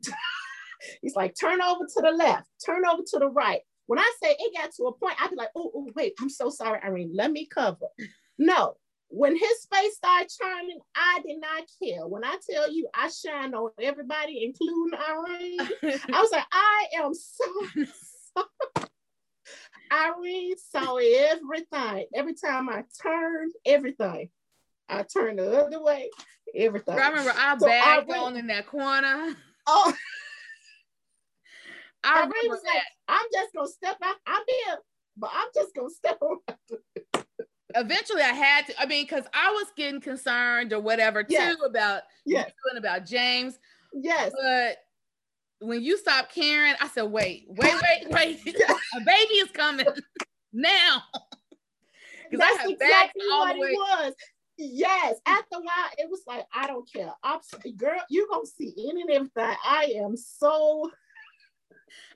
he's 1.02 1.16
like, 1.16 1.34
turn 1.40 1.62
over 1.62 1.86
to 1.86 2.02
the 2.02 2.12
left, 2.12 2.48
turn 2.66 2.86
over 2.86 3.02
to 3.08 3.20
the 3.20 3.30
right. 3.30 3.62
When 3.88 4.00
I 4.00 4.14
say 4.22 4.36
it 4.38 4.58
got 4.58 4.72
to 4.74 4.84
a 4.86 4.94
point, 4.94 5.16
I'd 5.22 5.30
be 5.30 5.36
like, 5.36 5.52
oh, 5.56 5.72
oh, 5.74 5.90
wait, 5.96 6.14
I'm 6.20 6.30
so 6.30 6.50
sorry, 6.50 6.80
Irene. 6.84 7.12
Let 7.14 7.32
me 7.32 7.46
cover. 7.46 7.88
No. 8.38 8.76
When 9.10 9.36
his 9.36 9.68
face 9.72 9.96
started 9.96 10.30
turning, 10.42 10.80
I 10.96 11.22
did 11.26 11.40
not 11.40 11.64
care. 11.82 12.08
When 12.08 12.24
I 12.24 12.38
tell 12.50 12.72
you 12.72 12.88
I 12.94 13.10
shine 13.10 13.54
on 13.54 13.72
everybody, 13.80 14.44
including 14.44 15.00
Irene, 15.00 15.60
I 16.14 16.22
was 16.22 16.32
like, 16.32 16.46
I 16.52 16.86
am 16.98 17.14
so 17.14 17.46
Irene 19.92 20.56
saw 20.58 20.98
everything. 20.98 22.06
Every 22.14 22.34
time 22.34 22.70
I 22.70 22.84
turned, 23.02 23.54
everything. 23.66 24.30
I 24.90 25.04
turned 25.04 25.40
the 25.40 25.64
other 25.66 25.82
way, 25.82 26.10
everything. 26.54 26.98
I 26.98 27.10
remember 27.10 27.34
I 27.36 27.58
So 27.58 27.68
bagged 27.68 28.10
Irene- 28.10 28.22
on 28.24 28.38
in 28.38 28.48
that 28.48 28.68
corner. 28.68 29.36
Oh, 29.68 29.94
I 32.04 32.20
Irene 32.20 32.30
remember 32.30 32.56
was 32.56 32.64
like, 32.66 32.84
I'm 33.08 33.26
just 33.34 33.54
gonna 33.54 33.68
step 33.68 33.98
out. 34.04 34.16
I'm 34.28 34.44
here, 34.48 34.78
but 35.18 35.32
I'm 35.34 35.48
just 35.56 35.74
gonna 35.76 35.90
step 35.90 36.18
on. 36.22 36.38
Eventually, 37.76 38.22
I 38.22 38.34
had 38.34 38.66
to. 38.68 38.82
I 38.82 38.86
mean, 38.86 39.04
because 39.06 39.26
I 39.34 39.52
was 39.52 39.68
getting 39.76 40.02
concerned 40.02 40.74
or 40.74 40.80
whatever 40.80 41.24
too 41.24 41.34
Yes. 41.34 41.56
about 41.66 42.04
Yes, 42.26 42.48
you 42.50 42.70
and 42.70 42.78
about 42.80 43.06
James. 43.06 43.60
yes. 43.94 44.32
But 44.42 44.78
when 45.60 45.84
you 45.84 45.98
stopped 45.98 46.34
caring, 46.34 46.74
I 46.82 46.88
said, 46.88 47.04
wait, 47.04 47.46
wait, 47.50 47.74
wait, 47.84 48.10
wait. 48.10 48.56
a 48.96 49.00
baby 49.06 49.34
is 49.36 49.52
coming 49.52 49.86
now. 50.54 51.04
Because 52.30 52.44
I 52.44 52.50
That's 52.54 52.62
have 52.64 52.72
exactly 52.72 53.22
all 53.32 53.46
the 53.46 53.54
it 53.54 53.60
way. 53.60 53.72
was. 53.74 54.14
Yes. 54.58 55.18
After 55.28 55.58
a 55.58 55.60
while, 55.60 55.90
it 56.00 56.10
was 56.10 56.22
like, 56.26 56.44
I 56.52 56.66
don't 56.66 56.92
care. 56.92 57.12
I'm, 57.24 57.40
girl, 57.78 58.00
you're 58.10 58.26
gonna 58.28 58.48
see 58.48 58.74
any 58.90 59.02
and 59.02 59.12
everything. 59.12 59.56
I 59.64 59.94
am 59.98 60.18
so 60.18 60.90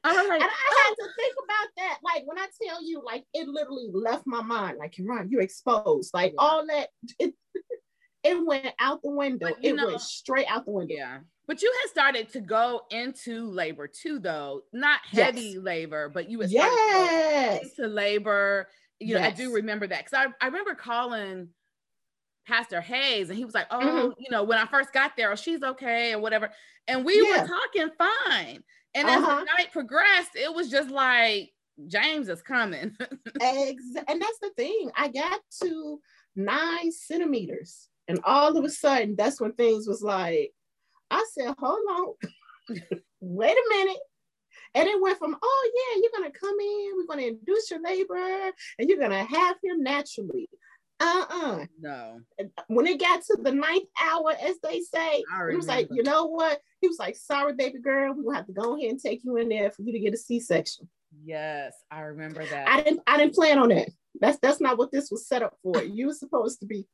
I 0.04 0.14
was 0.14 0.28
like, 0.30 0.42
and 0.42 0.50
I 0.50 0.84
had 0.88 0.96
to 0.96 1.10
think 1.18 1.36
about 1.44 1.68
that. 1.78 1.98
Like 2.04 2.24
when 2.26 2.38
I 2.40 2.48
tell 2.66 2.86
you, 2.86 3.02
like 3.06 3.26
it 3.34 3.48
literally 3.48 3.90
left 3.94 4.24
my 4.26 4.42
mind. 4.42 4.78
Like, 4.78 4.96
Ron, 5.00 5.30
you're 5.30 5.42
exposed. 5.42 6.14
Like 6.14 6.34
all 6.38 6.66
that 6.68 6.90
it, 7.20 7.34
it 8.24 8.46
went 8.46 8.68
out 8.80 9.02
the 9.04 9.12
window. 9.12 9.48
But 9.50 9.58
It 9.64 9.74
know- 9.76 9.88
went 9.88 10.02
straight 10.02 10.48
out 10.50 10.66
the 10.66 10.72
window. 10.72 10.96
yeah. 10.96 11.20
But 11.48 11.64
you 11.64 11.74
had 11.82 11.90
started 11.90 12.30
to 12.34 12.42
go 12.42 12.82
into 12.92 13.50
labor 13.50 13.88
too, 13.88 14.20
though. 14.20 14.62
Not 14.72 15.00
Yes. 15.12 15.26
heavy 15.26 15.58
labor, 15.58 16.08
but 16.10 16.30
you 16.30 16.42
had 16.42 16.50
started 16.52 16.76
to 16.76 16.82
Yes. 16.84 17.64
into 17.78 17.88
labor. 17.92 18.68
You 19.00 19.16
know, 19.16 19.22
I 19.22 19.32
do 19.32 19.54
remember 19.54 19.88
that 19.88 20.06
because 20.06 20.14
I, 20.14 20.46
I 20.46 20.48
remember 20.48 20.76
calling 20.76 21.50
Pastor 22.48 22.82
Hayes 22.82 23.30
and 23.30 23.38
he 23.38 23.46
was 23.46 23.54
like, 23.54 23.68
Oh, 23.72 23.80
Mhm. 23.80 24.14
you 24.20 24.30
know, 24.32 24.44
when 24.44 24.58
I 24.60 24.66
first 24.68 24.92
got 24.94 25.16
there, 25.18 25.32
oh, 25.32 25.36
she's 25.36 25.64
okay 25.64 26.14
or 26.14 26.20
whatever. 26.20 26.52
And 26.88 27.04
we 27.06 27.20
Yeah. 27.22 27.42
were 27.42 27.48
talking 27.48 27.90
fine. 27.98 28.64
And 28.96 29.08
as 29.10 29.24
Uh-huh. 29.24 29.40
the 29.40 29.46
night 29.58 29.72
progressed, 29.72 30.36
it 30.36 30.54
was 30.54 30.70
just 30.70 30.90
like, 30.90 31.52
James 31.88 32.28
is 32.30 32.42
coming. 32.42 32.96
And 34.08 34.22
that's 34.22 34.40
the 34.42 34.52
thing. 34.58 34.92
I 34.96 35.08
got 35.08 35.40
to 35.62 36.00
nine 36.36 36.92
centimeters, 36.92 37.88
and 38.08 38.20
all 38.24 38.58
of 38.58 38.64
a 38.66 38.70
sudden, 38.70 39.16
that's 39.16 39.40
when 39.40 39.54
things 39.54 39.88
was 39.88 40.02
like, 40.02 40.52
I 41.12 41.26
said, 41.34 41.56
"Hold 41.58 41.80
on, 41.90 42.14
wait 43.22 43.58
a 43.58 43.70
minute." 43.70 43.98
And 44.76 44.88
it 44.88 45.02
went 45.02 45.18
from, 45.18 45.36
"Oh 45.42 45.72
yeah, 45.76 46.02
you're 46.02 46.12
gonna 46.22 46.32
come 46.38 46.60
in, 46.60 46.94
we're 46.98 47.06
gonna 47.08 47.28
induce 47.28 47.72
your 47.72 47.82
labor, 47.82 48.52
and 48.78 48.90
you're 48.90 49.00
gonna 49.00 49.24
have 49.24 49.56
him 49.64 49.82
naturally." 49.84 50.50
Uh-uh. 51.00 51.66
no. 51.80 52.20
When 52.68 52.88
it 52.88 53.00
got 53.00 53.24
to 53.24 53.38
the 53.42 53.52
ninth 53.52 53.88
hour, 54.02 54.34
as 54.42 54.58
they 54.62 54.82
say, 54.82 55.24
he 55.50 55.56
was 55.56 55.68
like, 55.68 55.88
"You 55.92 56.04
know 56.04 56.26
what?" 56.26 56.60
He 56.82 56.88
was 56.88 57.00
like, 57.00 57.16
"Sorry, 57.16 57.54
baby 57.54 57.80
girl, 57.80 58.14
we're 58.14 58.24
gonna 58.24 58.38
have 58.38 58.48
to 58.48 58.54
go 58.54 58.78
ahead 58.78 58.92
and 58.92 59.00
take 59.00 59.24
you 59.24 59.38
in 59.38 59.50
there 59.50 59.72
for 59.72 59.82
you 59.82 59.94
to 59.94 60.00
get 60.00 60.14
a 60.14 60.18
C-section." 60.18 60.90
Yes, 61.24 61.74
I 61.90 62.02
remember 62.02 62.46
that. 62.46 62.68
I 62.68 62.82
didn't 62.82 63.02
I 63.08 63.18
didn't 63.18 63.36
plan 63.36 63.60
on 63.60 63.70
that. 63.70 63.90
That's 64.20 64.38
that's 64.40 64.60
not 64.60 64.78
what 64.78 64.92
this 64.92 65.10
was 65.10 65.28
set 65.28 65.42
up 65.42 65.58
for. 65.64 65.82
You 65.82 66.08
were 66.08 66.14
supposed 66.14 66.60
to 66.60 66.66
be, 66.66 66.88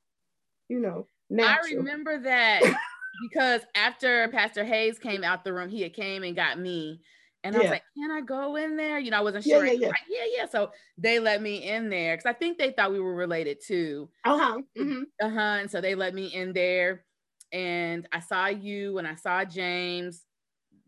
you 0.69 0.79
know, 0.79 1.07
I 1.39 1.57
remember 1.74 2.19
that 2.19 2.62
because 3.29 3.62
after 3.74 4.27
Pastor 4.29 4.63
Hayes 4.63 5.00
came 5.00 5.24
out 5.24 5.43
the 5.43 5.53
room, 5.53 5.69
he 5.69 5.81
had 5.81 5.93
came 5.93 6.24
and 6.24 6.35
got 6.35 6.59
me. 6.59 7.01
And 7.46 7.56
I 7.56 7.60
was 7.60 7.70
like, 7.70 7.84
can 7.96 8.12
I 8.12 8.22
go 8.22 8.56
in 8.56 8.75
there? 8.75 8.98
You 8.98 9.12
know, 9.12 9.18
I 9.18 9.22
wasn't 9.22 9.44
sure. 9.44 9.64
Yeah, 9.66 9.74
yeah, 9.74 9.80
yeah. 9.80 9.88
Like, 9.88 10.00
yeah, 10.10 10.25
yeah. 10.36 10.46
So 10.48 10.72
they 10.98 11.20
let 11.20 11.42
me 11.42 11.58
in 11.58 11.90
there 11.90 12.18
because 12.18 12.30
I 12.30 12.34
think 12.34 12.58
they 12.58 12.72
thought 12.72 12.92
we 12.92 13.00
were 13.00 13.14
related 13.14 13.60
too. 13.66 14.10
Uh-huh. 14.24 14.62
Mm-hmm. 14.78 15.04
Uh-huh. 15.22 15.40
And 15.40 15.70
so 15.70 15.80
they 15.80 15.94
let 15.94 16.16
me 16.16 16.28
in 16.28 16.54
there. 16.54 17.06
And 17.54 18.08
I 18.12 18.20
saw 18.20 18.48
you 18.48 18.98
and 18.98 19.08
I 19.08 19.16
saw 19.16 19.46
James 19.46 20.24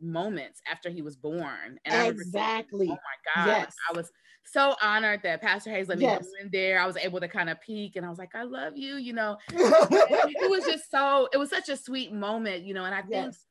moments 0.01 0.61
after 0.69 0.89
he 0.89 1.03
was 1.03 1.15
born. 1.15 1.79
And 1.85 2.09
exactly. 2.09 2.87
I 2.87 2.91
was, 2.91 2.99
oh 2.99 3.35
my 3.35 3.43
God. 3.45 3.47
Yes. 3.47 3.75
I 3.89 3.95
was 3.95 4.11
so 4.43 4.75
honored 4.81 5.21
that 5.23 5.41
Pastor 5.41 5.69
Hayes 5.69 5.87
let 5.87 5.99
me 5.99 6.05
yes. 6.05 6.23
go 6.23 6.29
in 6.41 6.49
there. 6.51 6.79
I 6.79 6.87
was 6.87 6.97
able 6.97 7.19
to 7.19 7.27
kind 7.27 7.51
of 7.51 7.61
peek 7.61 7.95
and 7.95 8.05
I 8.05 8.09
was 8.09 8.17
like, 8.17 8.33
I 8.33 8.43
love 8.43 8.73
you, 8.75 8.95
you 8.95 9.13
know. 9.13 9.37
it 9.51 10.49
was 10.49 10.65
just 10.65 10.89
so, 10.89 11.29
it 11.31 11.37
was 11.37 11.51
such 11.51 11.69
a 11.69 11.77
sweet 11.77 12.11
moment, 12.11 12.63
you 12.63 12.73
know, 12.73 12.83
and 12.83 12.95
I 12.95 13.01
think 13.01 13.27
yes. 13.27 13.43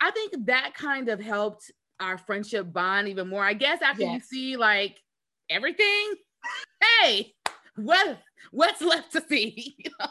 I 0.00 0.10
think 0.10 0.46
that 0.46 0.74
kind 0.74 1.08
of 1.08 1.20
helped 1.20 1.70
our 2.00 2.18
friendship 2.18 2.72
bond 2.72 3.08
even 3.08 3.28
more. 3.28 3.44
I 3.44 3.54
guess 3.54 3.82
after 3.82 4.02
yes. 4.02 4.14
you 4.14 4.20
see 4.20 4.56
like 4.56 4.98
everything, 5.48 6.14
hey, 7.00 7.34
what 7.76 8.18
what's 8.50 8.80
left 8.80 9.12
to 9.12 9.24
see? 9.28 9.76
You 9.78 9.90
know? 10.00 10.06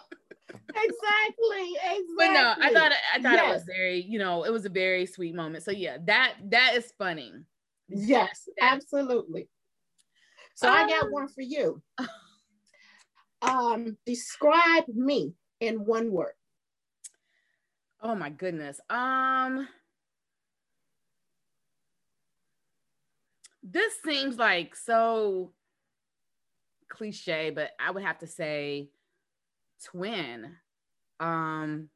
exactly 0.76 1.76
exactly 1.84 2.16
but 2.18 2.32
no 2.32 2.54
i 2.62 2.72
thought 2.74 2.92
i 3.14 3.22
thought 3.22 3.34
yes. 3.34 3.50
it 3.50 3.54
was 3.54 3.64
very 3.64 4.02
you 4.02 4.20
know 4.20 4.44
it 4.44 4.52
was 4.52 4.66
a 4.66 4.70
very 4.70 5.06
sweet 5.06 5.34
moment 5.34 5.64
so 5.64 5.72
yeah 5.72 5.98
that 6.06 6.34
that 6.50 6.74
is 6.76 6.92
funny 6.98 7.32
yes 7.88 8.48
absolutely 8.62 9.48
so 10.56 10.70
um, 10.70 10.76
I 10.76 10.88
got 10.88 11.06
um, 11.06 11.12
one 11.12 11.28
for 11.28 11.42
you. 11.42 11.82
Um, 13.42 13.98
describe 14.06 14.88
me 14.88 15.34
in 15.60 15.84
one 15.84 16.14
word. 16.14 16.32
Oh 18.02 18.16
my 18.16 18.30
goodness. 18.30 18.80
Um 18.90 19.68
this 23.64 23.94
seems 24.04 24.38
like 24.38 24.76
so 24.76 25.52
cliche, 26.90 27.50
but 27.50 27.72
I 27.80 27.92
would 27.92 28.04
have 28.04 28.20
to 28.20 28.28
say 28.28 28.90
twin. 29.86 30.56
Um 31.20 31.90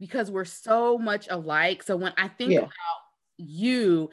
because 0.00 0.30
we're 0.30 0.44
so 0.44 0.98
much 0.98 1.26
alike. 1.28 1.82
So 1.82 1.96
when 1.96 2.12
I 2.16 2.28
think 2.28 2.52
yeah. 2.52 2.60
about 2.60 2.70
you, 3.36 4.10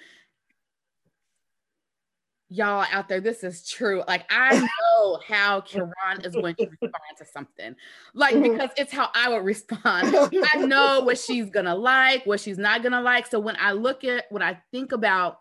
y'all 2.50 2.86
out 2.92 3.08
there, 3.08 3.22
this 3.22 3.44
is 3.44 3.68
true. 3.68 4.04
Like 4.08 4.26
I 4.30 4.60
know 4.94 5.20
how 5.28 5.62
Karron 5.62 6.26
is 6.26 6.34
going 6.34 6.56
to 6.56 6.68
respond 6.82 7.18
to 7.18 7.26
something, 7.26 7.76
like 8.14 8.36
mm-hmm. 8.36 8.54
because 8.54 8.70
it's 8.78 8.92
how 8.92 9.10
I 9.14 9.30
would 9.30 9.46
respond. 9.46 10.16
I 10.54 10.58
know 10.58 11.02
what 11.02 11.18
she's 11.18 11.50
gonna 11.50 11.76
like, 11.76 12.26
what 12.26 12.40
she's 12.40 12.58
not 12.58 12.84
gonna 12.84 13.02
like. 13.02 13.28
So 13.28 13.40
when 13.40 13.58
I 13.60 13.74
look 13.74 14.04
at, 14.04 14.26
when 14.30 14.42
I 14.42 14.60
think 14.72 14.92
about 14.92 15.40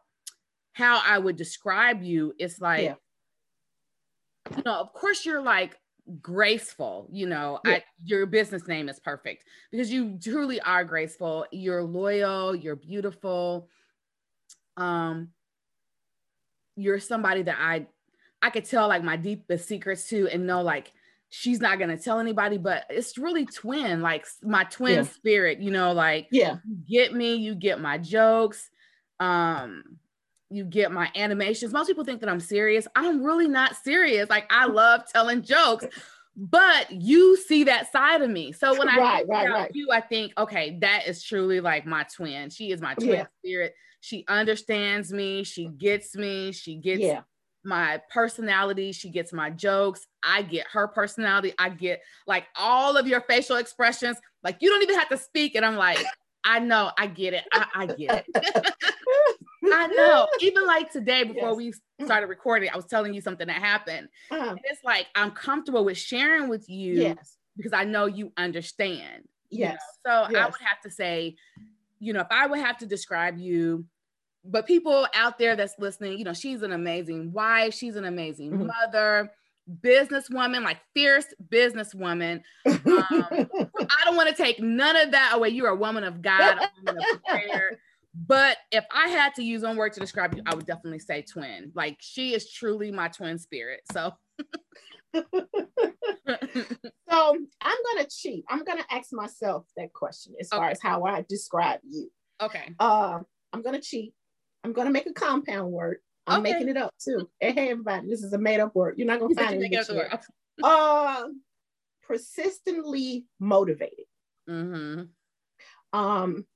how 0.74 1.00
I 1.04 1.18
would 1.18 1.36
describe 1.36 2.02
you, 2.02 2.34
it's 2.38 2.60
like, 2.60 2.84
yeah. 2.84 2.94
you 4.56 4.62
know, 4.64 4.74
of 4.74 4.92
course 4.92 5.24
you're 5.24 5.42
like 5.42 5.78
graceful 6.20 7.08
you 7.10 7.26
know 7.26 7.60
yeah. 7.64 7.76
I, 7.76 7.84
your 8.04 8.26
business 8.26 8.68
name 8.68 8.90
is 8.90 9.00
perfect 9.00 9.46
because 9.72 9.90
you 9.90 10.18
truly 10.22 10.60
are 10.60 10.84
graceful 10.84 11.46
you're 11.50 11.82
loyal 11.82 12.54
you're 12.54 12.76
beautiful 12.76 13.70
um 14.76 15.30
you're 16.76 17.00
somebody 17.00 17.42
that 17.42 17.56
I 17.58 17.86
I 18.42 18.50
could 18.50 18.64
tell 18.64 18.88
like 18.88 19.02
my 19.02 19.16
deepest 19.16 19.66
secrets 19.66 20.08
to 20.08 20.28
and 20.28 20.46
know 20.46 20.62
like 20.62 20.92
she's 21.30 21.60
not 21.60 21.78
gonna 21.78 21.96
tell 21.96 22.20
anybody, 22.20 22.58
but 22.58 22.84
it's 22.90 23.18
really 23.18 23.46
twin, 23.46 24.02
like 24.02 24.26
my 24.42 24.64
twin 24.64 24.96
yeah. 24.96 25.02
spirit, 25.02 25.60
you 25.60 25.70
know, 25.70 25.92
like 25.92 26.28
yeah, 26.30 26.56
get 26.88 27.14
me, 27.14 27.34
you 27.34 27.54
get 27.54 27.80
my 27.80 27.98
jokes, 27.98 28.70
um, 29.18 29.98
you 30.50 30.64
get 30.64 30.92
my 30.92 31.10
animations. 31.16 31.72
Most 31.72 31.86
people 31.86 32.04
think 32.04 32.20
that 32.20 32.28
I'm 32.28 32.40
serious. 32.40 32.86
I'm 32.94 33.22
really 33.22 33.48
not 33.48 33.76
serious. 33.76 34.28
Like 34.28 34.46
I 34.50 34.66
love 34.66 35.02
telling 35.12 35.42
jokes, 35.42 35.86
but 36.36 36.90
you 36.90 37.36
see 37.36 37.64
that 37.64 37.90
side 37.90 38.22
of 38.22 38.30
me. 38.30 38.52
So 38.52 38.78
when 38.78 38.88
I 38.88 38.96
right, 38.96 39.28
right, 39.28 39.50
right. 39.50 39.70
you, 39.74 39.88
I 39.90 40.00
think, 40.00 40.32
okay, 40.38 40.78
that 40.80 41.06
is 41.06 41.22
truly 41.22 41.60
like 41.60 41.86
my 41.86 42.04
twin. 42.14 42.50
She 42.50 42.70
is 42.70 42.80
my 42.80 42.94
twin 42.94 43.10
yeah. 43.10 43.26
spirit 43.44 43.74
she 44.04 44.22
understands 44.28 45.14
me 45.14 45.42
she 45.42 45.66
gets 45.78 46.14
me 46.14 46.52
she 46.52 46.76
gets 46.76 47.00
yeah. 47.00 47.22
my 47.64 47.98
personality 48.12 48.92
she 48.92 49.08
gets 49.08 49.32
my 49.32 49.48
jokes 49.48 50.06
i 50.22 50.42
get 50.42 50.66
her 50.70 50.86
personality 50.86 51.54
i 51.58 51.70
get 51.70 52.02
like 52.26 52.44
all 52.54 52.98
of 52.98 53.06
your 53.06 53.22
facial 53.22 53.56
expressions 53.56 54.18
like 54.42 54.58
you 54.60 54.68
don't 54.68 54.82
even 54.82 54.98
have 54.98 55.08
to 55.08 55.16
speak 55.16 55.54
and 55.54 55.64
i'm 55.64 55.76
like 55.76 55.98
i 56.44 56.58
know 56.58 56.90
i 56.98 57.06
get 57.06 57.32
it 57.32 57.44
i, 57.50 57.66
I 57.74 57.86
get 57.86 58.26
it 58.36 58.74
i 59.72 59.86
know 59.86 60.26
even 60.40 60.66
like 60.66 60.90
today 60.90 61.24
before 61.24 61.60
yes. 61.60 61.78
we 61.98 62.04
started 62.04 62.26
recording 62.26 62.68
i 62.72 62.76
was 62.76 62.86
telling 62.86 63.14
you 63.14 63.20
something 63.20 63.46
that 63.46 63.60
happened 63.60 64.08
uh-huh. 64.30 64.54
it's 64.64 64.82
like 64.84 65.06
i'm 65.14 65.30
comfortable 65.30 65.84
with 65.84 65.98
sharing 65.98 66.48
with 66.48 66.68
you 66.68 66.94
yes. 66.94 67.36
because 67.56 67.72
i 67.72 67.84
know 67.84 68.06
you 68.06 68.32
understand 68.36 69.24
yes 69.50 69.78
you 70.04 70.10
know? 70.10 70.24
so 70.24 70.32
yes. 70.32 70.42
i 70.42 70.46
would 70.46 70.60
have 70.60 70.80
to 70.82 70.90
say 70.90 71.36
you 72.00 72.12
know 72.12 72.20
if 72.20 72.26
i 72.30 72.46
would 72.46 72.60
have 72.60 72.76
to 72.76 72.86
describe 72.86 73.38
you 73.38 73.84
but 74.44 74.66
people 74.66 75.06
out 75.14 75.38
there 75.38 75.56
that's 75.56 75.74
listening, 75.78 76.18
you 76.18 76.24
know, 76.24 76.34
she's 76.34 76.62
an 76.62 76.72
amazing 76.72 77.32
wife, 77.32 77.74
she's 77.74 77.96
an 77.96 78.04
amazing 78.04 78.52
mm-hmm. 78.52 78.66
mother, 78.66 79.32
businesswoman, 79.80 80.62
like 80.62 80.78
fierce 80.94 81.26
businesswoman. 81.48 82.42
Um, 82.94 83.48
I 83.80 84.04
don't 84.04 84.16
want 84.16 84.28
to 84.28 84.34
take 84.34 84.60
none 84.60 84.96
of 84.96 85.10
that 85.12 85.32
away. 85.34 85.48
You're 85.48 85.68
a 85.68 85.76
woman 85.76 86.04
of 86.04 86.22
God, 86.22 86.58
a 86.58 86.70
woman 86.86 87.02
of 87.12 87.24
prayer. 87.24 87.78
But 88.14 88.58
if 88.70 88.84
I 88.92 89.08
had 89.08 89.34
to 89.34 89.42
use 89.42 89.62
one 89.62 89.76
word 89.76 89.92
to 89.94 90.00
describe 90.00 90.34
you, 90.34 90.42
I 90.46 90.54
would 90.54 90.66
definitely 90.66 91.00
say 91.00 91.22
twin. 91.22 91.72
Like 91.74 91.96
she 92.00 92.34
is 92.34 92.50
truly 92.50 92.92
my 92.92 93.08
twin 93.08 93.38
spirit. 93.38 93.80
So 93.92 94.12
so 95.14 95.22
I'm 97.10 97.78
gonna 97.86 98.06
cheat. 98.10 98.44
I'm 98.48 98.64
gonna 98.64 98.84
ask 98.90 99.12
myself 99.12 99.66
that 99.76 99.92
question 99.92 100.34
as 100.40 100.48
okay. 100.52 100.58
far 100.58 100.70
as 100.70 100.80
how 100.82 101.04
I 101.04 101.24
describe 101.28 101.80
you. 101.88 102.10
Okay. 102.40 102.74
Uh, 102.78 103.20
I'm 103.52 103.62
gonna 103.62 103.80
cheat. 103.80 104.14
I'm 104.62 104.72
gonna 104.72 104.90
make 104.90 105.06
a 105.06 105.12
compound 105.12 105.70
word. 105.72 105.98
I'm 106.26 106.40
okay. 106.40 106.52
making 106.52 106.68
it 106.68 106.76
up 106.76 106.94
too. 107.02 107.28
Hey, 107.40 107.52
hey, 107.52 107.70
everybody, 107.70 108.08
this 108.08 108.22
is 108.22 108.32
a 108.32 108.38
made 108.38 108.60
up 108.60 108.74
word. 108.74 108.94
You're 108.96 109.06
not 109.06 109.20
gonna 109.20 109.34
find 109.34 109.62
it. 109.62 110.30
uh, 110.62 111.24
persistently 112.06 113.26
motivated. 113.40 114.06
Mm-hmm. 114.48 115.02
Um, 115.98 116.46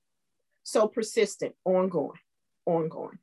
so 0.69 0.87
persistent, 0.87 1.55
ongoing, 1.65 2.19
ongoing. 2.65 3.19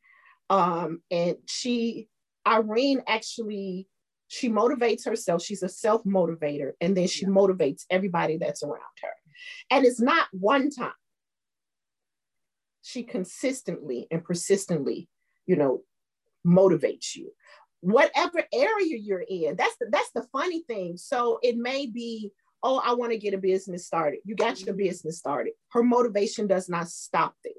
Um, 0.50 1.00
and 1.10 1.36
she, 1.46 2.08
Irene, 2.46 3.02
actually, 3.06 3.88
she 4.28 4.48
motivates 4.48 5.04
herself. 5.04 5.42
She's 5.42 5.62
a 5.62 5.68
self 5.68 6.04
motivator, 6.04 6.72
and 6.80 6.96
then 6.96 7.06
she 7.06 7.22
yeah. 7.22 7.30
motivates 7.30 7.84
everybody 7.90 8.36
that's 8.38 8.62
around 8.62 8.80
her. 9.02 9.08
And 9.70 9.84
it's 9.84 10.00
not 10.00 10.28
one 10.32 10.70
time 10.70 10.92
she 12.86 13.02
consistently 13.02 14.06
and 14.12 14.22
persistently, 14.22 15.08
you 15.44 15.56
know, 15.56 15.82
motivates 16.46 17.16
you. 17.16 17.32
Whatever 17.80 18.44
area 18.52 18.96
you're 18.96 19.24
in, 19.28 19.56
that's 19.56 19.76
the 19.80 19.88
that's 19.90 20.10
the 20.14 20.26
funny 20.32 20.62
thing. 20.68 20.96
So 20.96 21.40
it 21.42 21.56
may 21.56 21.86
be, 21.86 22.30
oh, 22.62 22.80
I 22.84 22.94
want 22.94 23.12
to 23.12 23.18
get 23.18 23.34
a 23.34 23.38
business 23.38 23.86
started. 23.86 24.20
You 24.24 24.34
got 24.34 24.60
your 24.60 24.74
mm-hmm. 24.74 24.84
business 24.84 25.18
started. 25.18 25.52
Her 25.70 25.82
motivation 25.82 26.46
does 26.46 26.68
not 26.68 26.88
stop 26.88 27.34
there. 27.44 27.52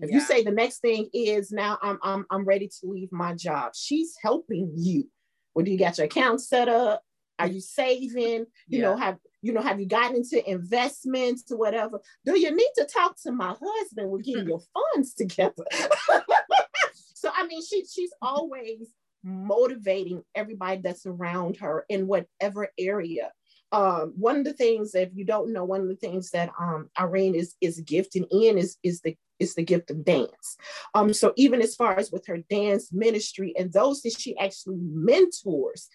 If 0.00 0.10
yeah. 0.10 0.16
you 0.16 0.20
say 0.20 0.42
the 0.42 0.50
next 0.50 0.80
thing 0.80 1.08
is 1.12 1.50
now 1.50 1.78
I'm 1.82 1.98
I'm 2.02 2.26
I'm 2.30 2.44
ready 2.44 2.68
to 2.68 2.86
leave 2.86 3.10
my 3.12 3.34
job, 3.34 3.72
she's 3.74 4.14
helping 4.22 4.72
you. 4.76 5.08
Whether 5.54 5.70
you 5.70 5.78
got 5.78 5.98
your 5.98 6.06
account 6.06 6.40
set 6.40 6.68
up, 6.68 7.02
are 7.38 7.46
you 7.46 7.60
saving? 7.60 8.46
You 8.66 8.78
yeah. 8.78 8.82
know, 8.82 8.96
have 8.96 9.18
you 9.40 9.52
know, 9.52 9.60
have 9.60 9.80
you 9.80 9.86
gotten 9.86 10.16
into 10.16 10.48
investments 10.50 11.44
or 11.50 11.58
whatever? 11.58 12.00
Do 12.24 12.38
you 12.38 12.50
need 12.50 12.70
to 12.76 12.84
talk 12.84 13.16
to 13.22 13.32
my 13.32 13.54
husband? 13.60 14.10
We're 14.10 14.18
getting 14.18 14.48
your 14.48 14.60
funds 14.74 15.14
together. 15.14 15.64
so 17.14 17.30
I 17.34 17.46
mean, 17.46 17.62
she 17.64 17.84
she's 17.90 18.12
always 18.20 18.88
motivating 19.24 20.22
everybody 20.34 20.80
that's 20.82 21.06
around 21.06 21.56
her 21.58 21.84
in 21.88 22.06
whatever 22.06 22.68
area. 22.78 23.30
Um, 23.70 24.14
one 24.16 24.36
of 24.38 24.44
the 24.44 24.52
things, 24.52 24.92
that 24.92 25.08
if 25.08 25.10
you 25.14 25.24
don't 25.24 25.52
know, 25.52 25.64
one 25.64 25.82
of 25.82 25.88
the 25.88 25.96
things 25.96 26.30
that 26.30 26.50
um, 26.58 26.88
Irene 26.98 27.34
is 27.34 27.54
is 27.60 27.80
gifted 27.80 28.26
in 28.30 28.58
is 28.58 28.76
is 28.82 29.00
the 29.02 29.16
is 29.38 29.54
the 29.54 29.62
gift 29.62 29.90
of 29.90 30.04
dance. 30.04 30.56
Um, 30.94 31.12
so 31.12 31.32
even 31.36 31.62
as 31.62 31.74
far 31.74 31.96
as 31.96 32.10
with 32.10 32.26
her 32.26 32.38
dance 32.50 32.92
ministry 32.92 33.54
and 33.56 33.72
those 33.72 34.02
that 34.02 34.18
she 34.18 34.36
actually 34.38 34.78
mentors 34.80 35.88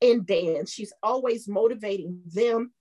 in 0.00 0.24
dance, 0.24 0.72
she's 0.72 0.92
always 1.02 1.48
motivating 1.48 2.20
them. 2.32 2.72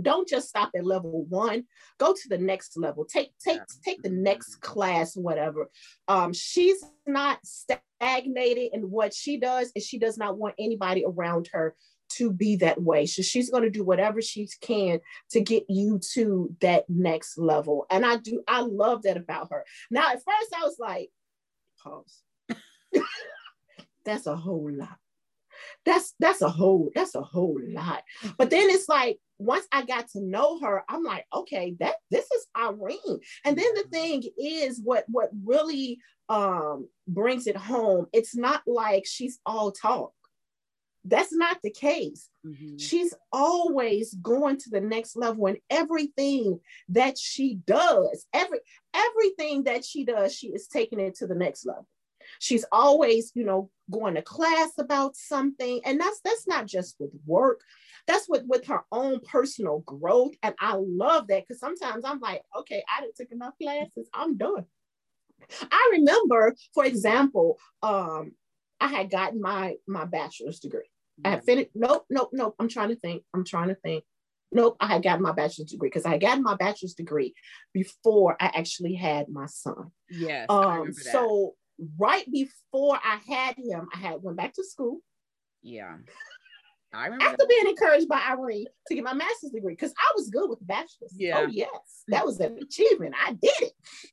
Don't 0.00 0.28
just 0.28 0.50
stop 0.50 0.70
at 0.76 0.84
level 0.84 1.24
one 1.24 1.64
go 1.98 2.12
to 2.12 2.28
the 2.28 2.38
next 2.38 2.76
level. 2.76 3.06
Take 3.06 3.32
take 3.42 3.60
take 3.82 4.02
the 4.02 4.10
next 4.10 4.60
class 4.60 5.16
whatever. 5.16 5.70
Um 6.06 6.34
she's 6.34 6.84
not 7.06 7.38
stagnated 7.44 8.72
in 8.74 8.90
what 8.90 9.14
she 9.14 9.38
does 9.38 9.72
and 9.74 9.82
she 9.82 9.98
does 9.98 10.18
not 10.18 10.36
want 10.36 10.54
anybody 10.58 11.02
around 11.06 11.48
her 11.52 11.74
to 12.08 12.32
be 12.32 12.56
that 12.56 12.80
way 12.80 13.06
so 13.06 13.22
she's 13.22 13.50
going 13.50 13.62
to 13.62 13.70
do 13.70 13.84
whatever 13.84 14.20
she 14.22 14.48
can 14.60 15.00
to 15.30 15.40
get 15.40 15.64
you 15.68 16.00
to 16.12 16.54
that 16.60 16.84
next 16.88 17.38
level 17.38 17.86
and 17.90 18.04
i 18.04 18.16
do 18.16 18.42
i 18.48 18.60
love 18.60 19.02
that 19.02 19.16
about 19.16 19.48
her 19.50 19.64
now 19.90 20.08
at 20.08 20.22
first 20.22 20.54
i 20.54 20.62
was 20.62 20.76
like 20.78 21.10
pause. 21.86 22.22
that's 24.04 24.26
a 24.26 24.36
whole 24.36 24.70
lot. 24.70 24.96
That's 25.84 26.14
that's 26.18 26.42
a 26.42 26.48
whole 26.48 26.90
that's 26.94 27.14
a 27.14 27.22
whole 27.22 27.58
lot. 27.68 28.02
But 28.36 28.50
then 28.50 28.68
it's 28.68 28.88
like 28.88 29.18
once 29.38 29.66
I 29.72 29.84
got 29.84 30.08
to 30.10 30.20
know 30.20 30.60
her, 30.60 30.82
I'm 30.88 31.02
like, 31.02 31.24
okay, 31.32 31.76
that 31.80 31.96
this 32.10 32.24
is 32.30 32.46
Irene. 32.56 33.20
And 33.44 33.56
then 33.56 33.74
the 33.74 33.84
thing 33.90 34.22
is 34.38 34.80
what 34.82 35.04
what 35.08 35.30
really 35.44 35.98
um 36.28 36.88
brings 37.08 37.46
it 37.46 37.56
home, 37.56 38.06
it's 38.12 38.36
not 38.36 38.62
like 38.66 39.04
she's 39.06 39.38
all 39.46 39.72
talk. 39.72 40.12
That's 41.08 41.32
not 41.32 41.58
the 41.62 41.70
case. 41.70 42.28
Mm-hmm. 42.44 42.76
She's 42.78 43.14
always 43.32 44.14
going 44.14 44.58
to 44.58 44.70
the 44.70 44.80
next 44.80 45.16
level 45.16 45.46
and 45.46 45.58
everything 45.70 46.60
that 46.90 47.18
she 47.18 47.60
does, 47.66 48.26
every 48.32 48.58
everything 48.94 49.64
that 49.64 49.84
she 49.84 50.04
does, 50.04 50.34
she 50.34 50.48
is 50.48 50.66
taking 50.66 51.00
it 51.00 51.16
to 51.16 51.26
the 51.26 51.34
next 51.34 51.66
level. 51.66 51.86
She's 52.40 52.64
always, 52.72 53.32
you 53.34 53.44
know, 53.44 53.70
going 53.90 54.14
to 54.14 54.22
class 54.22 54.72
about 54.78 55.16
something. 55.16 55.80
And 55.84 56.00
that's 56.00 56.20
that's 56.24 56.46
not 56.46 56.66
just 56.66 56.96
with 56.98 57.10
work. 57.24 57.60
That's 58.06 58.28
with, 58.28 58.44
with 58.46 58.66
her 58.66 58.84
own 58.92 59.20
personal 59.20 59.80
growth. 59.80 60.34
And 60.42 60.54
I 60.60 60.74
love 60.76 61.26
that 61.26 61.42
because 61.46 61.58
sometimes 61.58 62.04
I'm 62.04 62.20
like, 62.20 62.42
okay, 62.56 62.84
I 62.88 63.00
didn't 63.00 63.16
take 63.16 63.32
enough 63.32 63.54
classes. 63.60 64.08
I'm 64.14 64.36
done. 64.36 64.66
I 65.70 65.90
remember, 65.92 66.54
for 66.72 66.84
example, 66.84 67.58
um, 67.82 68.32
I 68.80 68.88
had 68.88 69.10
gotten 69.10 69.40
my 69.40 69.76
my 69.86 70.04
bachelor's 70.04 70.60
degree. 70.60 70.90
I 71.24 71.30
had 71.30 71.44
finished. 71.44 71.70
Nope, 71.74 72.04
nope, 72.10 72.30
nope. 72.32 72.54
I'm 72.58 72.68
trying 72.68 72.90
to 72.90 72.96
think. 72.96 73.22
I'm 73.34 73.44
trying 73.44 73.68
to 73.68 73.74
think. 73.76 74.04
Nope, 74.52 74.76
I 74.80 74.86
had 74.86 75.02
gotten 75.02 75.22
my 75.22 75.32
bachelor's 75.32 75.70
degree 75.70 75.88
because 75.88 76.04
I 76.04 76.10
had 76.10 76.20
gotten 76.20 76.42
my 76.42 76.54
bachelor's 76.54 76.94
degree 76.94 77.34
before 77.72 78.36
I 78.40 78.52
actually 78.54 78.94
had 78.94 79.28
my 79.28 79.46
son. 79.46 79.90
Yes. 80.08 80.46
Um. 80.48 80.92
So 80.92 81.54
right 81.98 82.24
before 82.30 82.98
I 83.02 83.18
had 83.28 83.56
him, 83.56 83.88
I 83.94 83.98
had 83.98 84.22
went 84.22 84.36
back 84.36 84.54
to 84.54 84.64
school. 84.64 85.00
Yeah. 85.62 85.96
I 86.94 87.06
remember 87.06 87.24
after 87.24 87.36
that. 87.38 87.48
being 87.48 87.66
encouraged 87.68 88.08
by 88.08 88.22
Irene 88.30 88.66
to 88.86 88.94
get 88.94 89.04
my 89.04 89.12
master's 89.12 89.50
degree 89.50 89.74
because 89.74 89.92
I 89.98 90.12
was 90.16 90.30
good 90.30 90.48
with 90.48 90.60
the 90.60 90.64
bachelor's. 90.64 91.12
Yeah. 91.14 91.40
Oh 91.40 91.46
yes, 91.46 92.04
that 92.08 92.24
was 92.24 92.40
an 92.40 92.58
achievement. 92.62 93.14
I 93.22 93.32
did 93.32 93.52
it. 93.60 93.72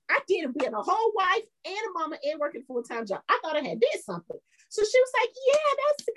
I 0.09 0.19
did 0.27 0.45
it 0.45 0.57
being 0.57 0.73
a 0.73 0.81
whole 0.81 1.11
wife 1.15 1.43
and 1.65 1.75
a 1.75 1.99
mama 1.99 2.17
and 2.23 2.39
working 2.39 2.63
full 2.67 2.83
time 2.83 3.05
job. 3.05 3.21
I 3.29 3.39
thought 3.41 3.55
I 3.55 3.61
had 3.61 3.79
did 3.79 4.03
something. 4.03 4.37
So 4.69 4.81
she 4.81 4.99
was 4.99 5.11
like, 5.21 5.29
"Yeah, 5.47 5.85
that's 5.87 6.09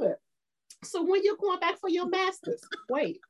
good." 0.00 0.14
So 0.82 1.02
when 1.02 1.22
you're 1.24 1.36
going 1.36 1.60
back 1.60 1.78
for 1.80 1.88
your 1.88 2.08
master's, 2.08 2.60
wait, 2.88 3.20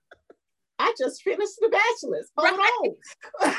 I 0.79 0.93
just 0.99 1.23
finished 1.23 1.57
the 1.61 1.69
bachelor's. 1.69 2.31
Hold 2.37 2.59
right. 2.59 2.71
on. 2.83 2.95
so 3.41 3.55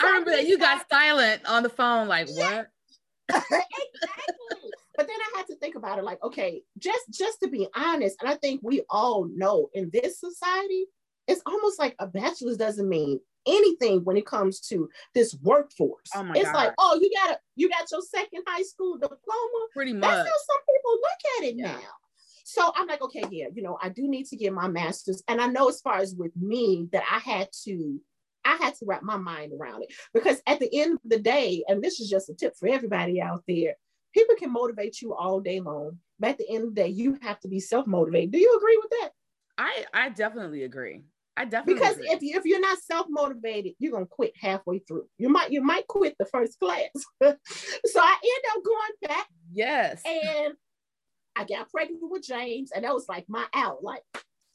I 0.00 0.06
remember 0.06 0.32
that 0.32 0.46
you 0.46 0.58
got 0.58 0.86
silent 0.90 1.42
on 1.46 1.62
the 1.62 1.68
phone, 1.68 2.08
like 2.08 2.28
what? 2.28 2.68
exactly. 3.28 4.70
But 4.96 5.06
then 5.06 5.16
I 5.16 5.38
had 5.38 5.46
to 5.48 5.56
think 5.56 5.76
about 5.76 5.98
it 5.98 6.04
like, 6.04 6.22
okay, 6.22 6.62
just 6.78 7.04
just 7.10 7.38
to 7.42 7.48
be 7.48 7.68
honest, 7.74 8.16
and 8.20 8.30
I 8.30 8.34
think 8.36 8.60
we 8.62 8.82
all 8.88 9.28
know 9.34 9.68
in 9.74 9.90
this 9.92 10.20
society, 10.20 10.86
it's 11.26 11.42
almost 11.44 11.78
like 11.78 11.94
a 11.98 12.06
bachelor's 12.06 12.56
doesn't 12.56 12.88
mean 12.88 13.20
anything 13.46 14.04
when 14.04 14.16
it 14.16 14.26
comes 14.26 14.60
to 14.60 14.88
this 15.14 15.36
workforce. 15.42 16.10
Oh 16.14 16.30
it's 16.34 16.44
God. 16.44 16.54
like, 16.54 16.72
oh, 16.78 16.98
you 17.00 17.10
got 17.14 17.36
a 17.36 17.38
you 17.56 17.68
got 17.68 17.90
your 17.90 18.02
second 18.02 18.42
high 18.46 18.62
school 18.62 18.96
diploma. 18.96 19.66
Pretty 19.72 19.92
much. 19.92 20.02
That's 20.02 20.28
how 20.28 20.36
some 20.46 20.62
people 20.74 20.92
look 20.92 21.38
at 21.38 21.44
it 21.44 21.54
yeah. 21.56 21.72
now. 21.72 21.90
So 22.48 22.70
I'm 22.76 22.86
like, 22.86 23.02
okay, 23.02 23.24
yeah, 23.28 23.46
you 23.52 23.60
know, 23.60 23.76
I 23.82 23.88
do 23.88 24.06
need 24.06 24.26
to 24.26 24.36
get 24.36 24.52
my 24.52 24.68
master's. 24.68 25.20
And 25.26 25.40
I 25.40 25.48
know 25.48 25.68
as 25.68 25.80
far 25.80 25.96
as 25.96 26.14
with 26.14 26.30
me 26.36 26.88
that 26.92 27.02
I 27.10 27.18
had 27.18 27.48
to 27.64 28.00
I 28.44 28.54
had 28.60 28.76
to 28.76 28.84
wrap 28.86 29.02
my 29.02 29.16
mind 29.16 29.52
around 29.52 29.82
it 29.82 29.92
because 30.14 30.40
at 30.46 30.60
the 30.60 30.72
end 30.72 31.00
of 31.04 31.10
the 31.10 31.18
day, 31.18 31.64
and 31.66 31.82
this 31.82 31.98
is 31.98 32.08
just 32.08 32.30
a 32.30 32.34
tip 32.34 32.54
for 32.56 32.68
everybody 32.68 33.20
out 33.20 33.42
there, 33.48 33.74
people 34.14 34.36
can 34.36 34.52
motivate 34.52 35.02
you 35.02 35.12
all 35.12 35.40
day 35.40 35.58
long, 35.58 35.98
but 36.20 36.30
at 36.30 36.38
the 36.38 36.48
end 36.48 36.62
of 36.62 36.74
the 36.76 36.82
day, 36.82 36.88
you 36.88 37.18
have 37.22 37.40
to 37.40 37.48
be 37.48 37.58
self 37.58 37.88
motivated. 37.88 38.30
Do 38.30 38.38
you 38.38 38.56
agree 38.56 38.80
with 38.80 38.90
that? 39.00 39.10
I 39.58 39.84
I 39.92 40.08
definitely 40.10 40.62
agree. 40.62 41.02
I 41.36 41.46
definitely 41.46 41.74
because 41.74 41.96
agree. 41.96 42.10
if 42.10 42.22
you, 42.22 42.36
if 42.38 42.44
you're 42.44 42.60
not 42.60 42.78
self 42.78 43.06
motivated, 43.10 43.72
you're 43.80 43.90
gonna 43.90 44.06
quit 44.06 44.34
halfway 44.40 44.78
through. 44.78 45.08
You 45.18 45.30
might 45.30 45.50
you 45.50 45.62
might 45.62 45.88
quit 45.88 46.14
the 46.16 46.26
first 46.26 46.60
class. 46.60 46.90
so 47.20 48.00
I 48.00 48.16
end 48.22 48.56
up 48.56 48.62
going 48.64 49.08
back. 49.08 49.26
Yes. 49.52 50.00
And 50.06 50.54
I 51.36 51.44
got 51.44 51.70
pregnant 51.70 52.10
with 52.10 52.24
James, 52.24 52.72
and 52.72 52.84
that 52.84 52.94
was 52.94 53.08
like 53.08 53.26
my 53.28 53.44
out. 53.54 53.82
Like, 53.82 54.02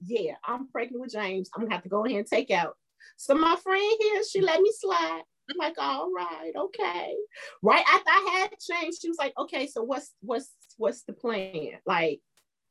yeah, 0.03 0.33
I'm 0.43 0.67
pregnant 0.69 1.01
with 1.01 1.13
James. 1.13 1.49
I'm 1.53 1.63
gonna 1.63 1.73
have 1.73 1.83
to 1.83 1.89
go 1.89 2.05
ahead 2.05 2.17
and 2.17 2.27
take 2.27 2.51
out 2.51 2.75
so 3.17 3.35
my 3.35 3.55
friend 3.57 3.97
here, 3.99 4.23
she 4.23 4.41
let 4.41 4.61
me 4.61 4.71
slide. 4.73 5.21
I'm 5.49 5.57
like, 5.57 5.75
all 5.77 6.11
right, 6.11 6.51
okay. 6.55 7.15
Right 7.61 7.83
after 7.87 8.09
I 8.09 8.39
had 8.39 8.59
changed, 8.59 9.01
she 9.01 9.09
was 9.09 9.17
like, 9.17 9.33
okay, 9.37 9.67
so 9.67 9.83
what's 9.83 10.13
what's 10.21 10.51
what's 10.77 11.03
the 11.03 11.13
plan? 11.13 11.73
Like, 11.85 12.21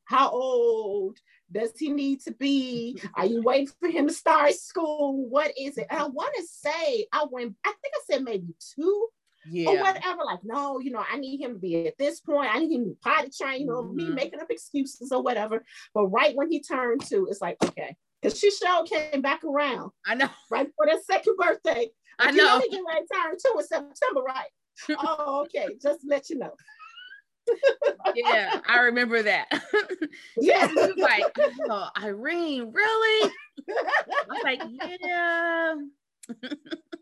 how 0.04 0.30
old 0.30 1.18
does 1.52 1.72
he 1.78 1.90
need 1.90 2.20
to 2.22 2.32
be? 2.32 3.00
Are 3.14 3.26
you 3.26 3.42
waiting 3.42 3.68
for 3.80 3.88
him 3.88 4.08
to 4.08 4.12
start 4.14 4.54
school? 4.54 5.28
What 5.28 5.52
is 5.58 5.78
it? 5.78 5.86
And 5.90 6.00
I 6.00 6.06
want 6.06 6.34
to 6.36 6.44
say, 6.46 7.06
I 7.12 7.26
went, 7.30 7.54
I 7.64 7.68
think 7.68 7.94
I 7.94 8.00
said 8.10 8.24
maybe 8.24 8.54
two 8.74 9.08
yeah. 9.50 9.70
or 9.70 9.80
whatever. 9.80 10.22
Like, 10.24 10.40
no, 10.44 10.78
you 10.80 10.90
know, 10.90 11.04
I 11.10 11.16
need 11.18 11.40
him 11.40 11.54
to 11.54 11.58
be 11.58 11.86
at 11.86 11.98
this 11.98 12.20
point. 12.20 12.50
I 12.52 12.58
need 12.58 12.72
him 12.72 12.84
to 12.84 12.96
potty 13.02 13.30
train, 13.30 13.60
you 13.62 13.66
know, 13.66 13.82
mm-hmm. 13.82 13.96
me 13.96 14.10
making 14.10 14.40
up 14.40 14.50
excuses 14.50 15.12
or 15.12 15.22
whatever. 15.22 15.64
But 15.94 16.06
right 16.06 16.34
when 16.34 16.50
he 16.50 16.62
turned 16.62 17.04
two, 17.06 17.26
it's 17.30 17.40
like, 17.40 17.56
okay, 17.64 17.96
because 18.20 18.38
she 18.38 18.50
sure 18.50 18.84
came 18.84 19.22
back 19.22 19.44
around. 19.44 19.90
I 20.06 20.14
know. 20.14 20.28
Right 20.50 20.68
for 20.76 20.86
their 20.86 21.00
second 21.02 21.36
birthday. 21.36 21.88
I 22.18 22.30
know. 22.32 22.56
You 22.58 22.70
get 22.70 22.82
ready 22.86 23.06
to 23.06 23.14
turn 23.14 23.36
two 23.44 23.58
in 23.58 23.66
September, 23.66 24.22
right? 24.22 24.48
oh, 24.98 25.44
okay. 25.44 25.68
Just 25.80 26.00
let 26.06 26.30
you 26.30 26.38
know. 26.38 26.52
yeah, 28.14 28.60
I 28.68 28.80
remember 28.80 29.22
that. 29.22 29.46
yeah, 30.38 30.70
like, 30.96 31.24
oh, 31.68 31.88
Irene, 32.00 32.70
really? 32.72 33.32
I 33.68 34.24
was 34.28 34.42
like, 34.44 34.62
yeah. 35.00 35.74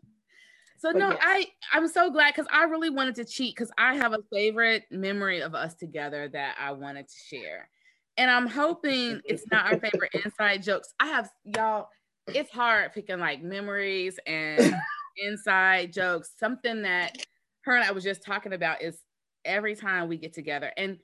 so 0.79 0.91
no, 0.91 1.09
yes. 1.09 1.19
I 1.21 1.47
I'm 1.73 1.87
so 1.87 2.09
glad 2.09 2.33
because 2.33 2.47
I 2.51 2.63
really 2.63 2.89
wanted 2.89 3.15
to 3.15 3.25
cheat 3.25 3.55
because 3.55 3.71
I 3.77 3.95
have 3.95 4.13
a 4.13 4.19
favorite 4.31 4.83
memory 4.89 5.41
of 5.41 5.53
us 5.53 5.75
together 5.75 6.29
that 6.29 6.55
I 6.59 6.71
wanted 6.71 7.07
to 7.07 7.15
share. 7.27 7.69
And 8.17 8.31
I'm 8.31 8.47
hoping 8.47 9.21
it's 9.25 9.43
not 9.51 9.65
our 9.65 9.79
favorite 9.79 10.11
inside 10.23 10.63
jokes. 10.63 10.93
I 10.99 11.07
have 11.07 11.29
y'all, 11.43 11.89
it's 12.27 12.51
hard 12.51 12.93
picking 12.93 13.19
like 13.19 13.43
memories 13.43 14.19
and 14.25 14.75
inside 15.17 15.93
jokes. 15.93 16.31
Something 16.37 16.83
that 16.83 17.25
her 17.61 17.75
and 17.75 17.83
I 17.83 17.91
was 17.91 18.03
just 18.03 18.23
talking 18.23 18.53
about 18.53 18.81
is 18.81 18.99
every 19.45 19.75
time 19.75 20.07
we 20.07 20.17
get 20.17 20.33
together, 20.33 20.71
and 20.77 20.97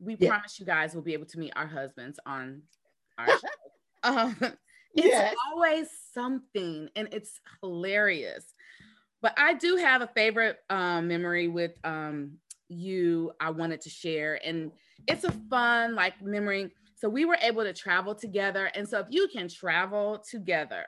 we 0.00 0.16
yeah. 0.18 0.30
promise 0.30 0.58
you 0.58 0.66
guys 0.66 0.94
we'll 0.94 1.02
be 1.04 1.12
able 1.12 1.26
to 1.26 1.38
meet 1.38 1.52
our 1.54 1.66
husbands 1.66 2.18
on 2.26 2.62
our 3.18 3.28
show. 3.28 3.48
Um, 4.02 4.36
it's 4.94 5.06
yes. 5.06 5.34
always 5.48 5.88
something, 6.12 6.88
and 6.96 7.08
it's 7.12 7.40
hilarious. 7.62 8.51
But 9.22 9.34
I 9.38 9.54
do 9.54 9.76
have 9.76 10.02
a 10.02 10.08
favorite 10.08 10.58
um, 10.68 11.06
memory 11.08 11.46
with 11.48 11.72
um, 11.84 12.32
you. 12.68 13.32
I 13.40 13.50
wanted 13.50 13.80
to 13.82 13.90
share, 13.90 14.40
and 14.44 14.72
it's 15.06 15.24
a 15.24 15.32
fun 15.48 15.94
like 15.94 16.20
memory. 16.20 16.72
So 16.96 17.08
we 17.08 17.24
were 17.24 17.38
able 17.40 17.62
to 17.62 17.72
travel 17.72 18.14
together. 18.14 18.70
And 18.74 18.88
so 18.88 18.98
if 18.98 19.06
you 19.10 19.28
can 19.32 19.48
travel 19.48 20.22
together, 20.28 20.84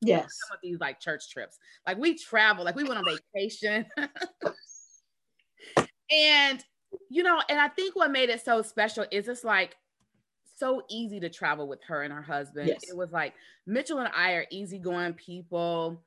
yes, 0.00 0.22
some 0.48 0.56
of 0.56 0.60
these 0.62 0.80
like 0.80 1.00
church 1.00 1.30
trips, 1.30 1.58
like 1.86 1.98
we 1.98 2.16
travel, 2.16 2.64
like 2.64 2.76
we 2.76 2.84
went 2.84 2.98
on 2.98 3.04
vacation. 3.34 3.86
and 6.10 6.64
you 7.10 7.22
know, 7.22 7.40
and 7.48 7.60
I 7.60 7.68
think 7.68 7.94
what 7.94 8.10
made 8.10 8.30
it 8.30 8.44
so 8.44 8.62
special 8.62 9.04
is 9.10 9.28
it's 9.28 9.44
like 9.44 9.76
so 10.56 10.82
easy 10.88 11.20
to 11.20 11.28
travel 11.28 11.68
with 11.68 11.82
her 11.88 12.02
and 12.02 12.12
her 12.12 12.22
husband. 12.22 12.68
Yes. 12.68 12.80
It 12.88 12.96
was 12.96 13.12
like 13.12 13.34
Mitchell 13.66 13.98
and 13.98 14.10
I 14.14 14.32
are 14.32 14.46
easygoing 14.50 15.14
people. 15.14 16.02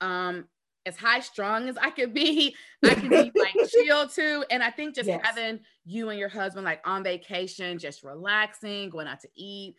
Um, 0.00 0.46
as 0.86 0.96
high 0.96 1.20
strung 1.20 1.68
as 1.68 1.76
I 1.78 1.90
could 1.90 2.12
be. 2.12 2.54
I 2.82 2.94
can 2.94 3.08
be 3.08 3.32
like 3.38 3.54
chill 3.70 4.08
too. 4.08 4.44
And 4.50 4.62
I 4.62 4.70
think 4.70 4.94
just 4.94 5.08
yes. 5.08 5.20
having 5.22 5.60
you 5.84 6.10
and 6.10 6.18
your 6.18 6.28
husband 6.28 6.64
like 6.64 6.80
on 6.84 7.02
vacation, 7.02 7.78
just 7.78 8.02
relaxing, 8.02 8.90
going 8.90 9.06
out 9.06 9.20
to 9.20 9.28
eat. 9.34 9.76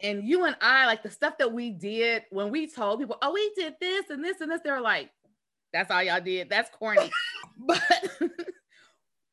And 0.00 0.26
you 0.26 0.44
and 0.44 0.56
I, 0.60 0.86
like 0.86 1.02
the 1.02 1.10
stuff 1.10 1.38
that 1.38 1.52
we 1.52 1.70
did 1.70 2.24
when 2.30 2.50
we 2.50 2.66
told 2.66 2.98
people, 2.98 3.18
oh, 3.22 3.32
we 3.32 3.52
did 3.54 3.74
this 3.80 4.10
and 4.10 4.24
this 4.24 4.40
and 4.40 4.50
this, 4.50 4.60
they 4.64 4.70
were 4.70 4.80
like, 4.80 5.10
that's 5.72 5.90
all 5.90 6.02
y'all 6.02 6.20
did. 6.20 6.50
That's 6.50 6.70
corny. 6.70 7.10
but 7.56 7.80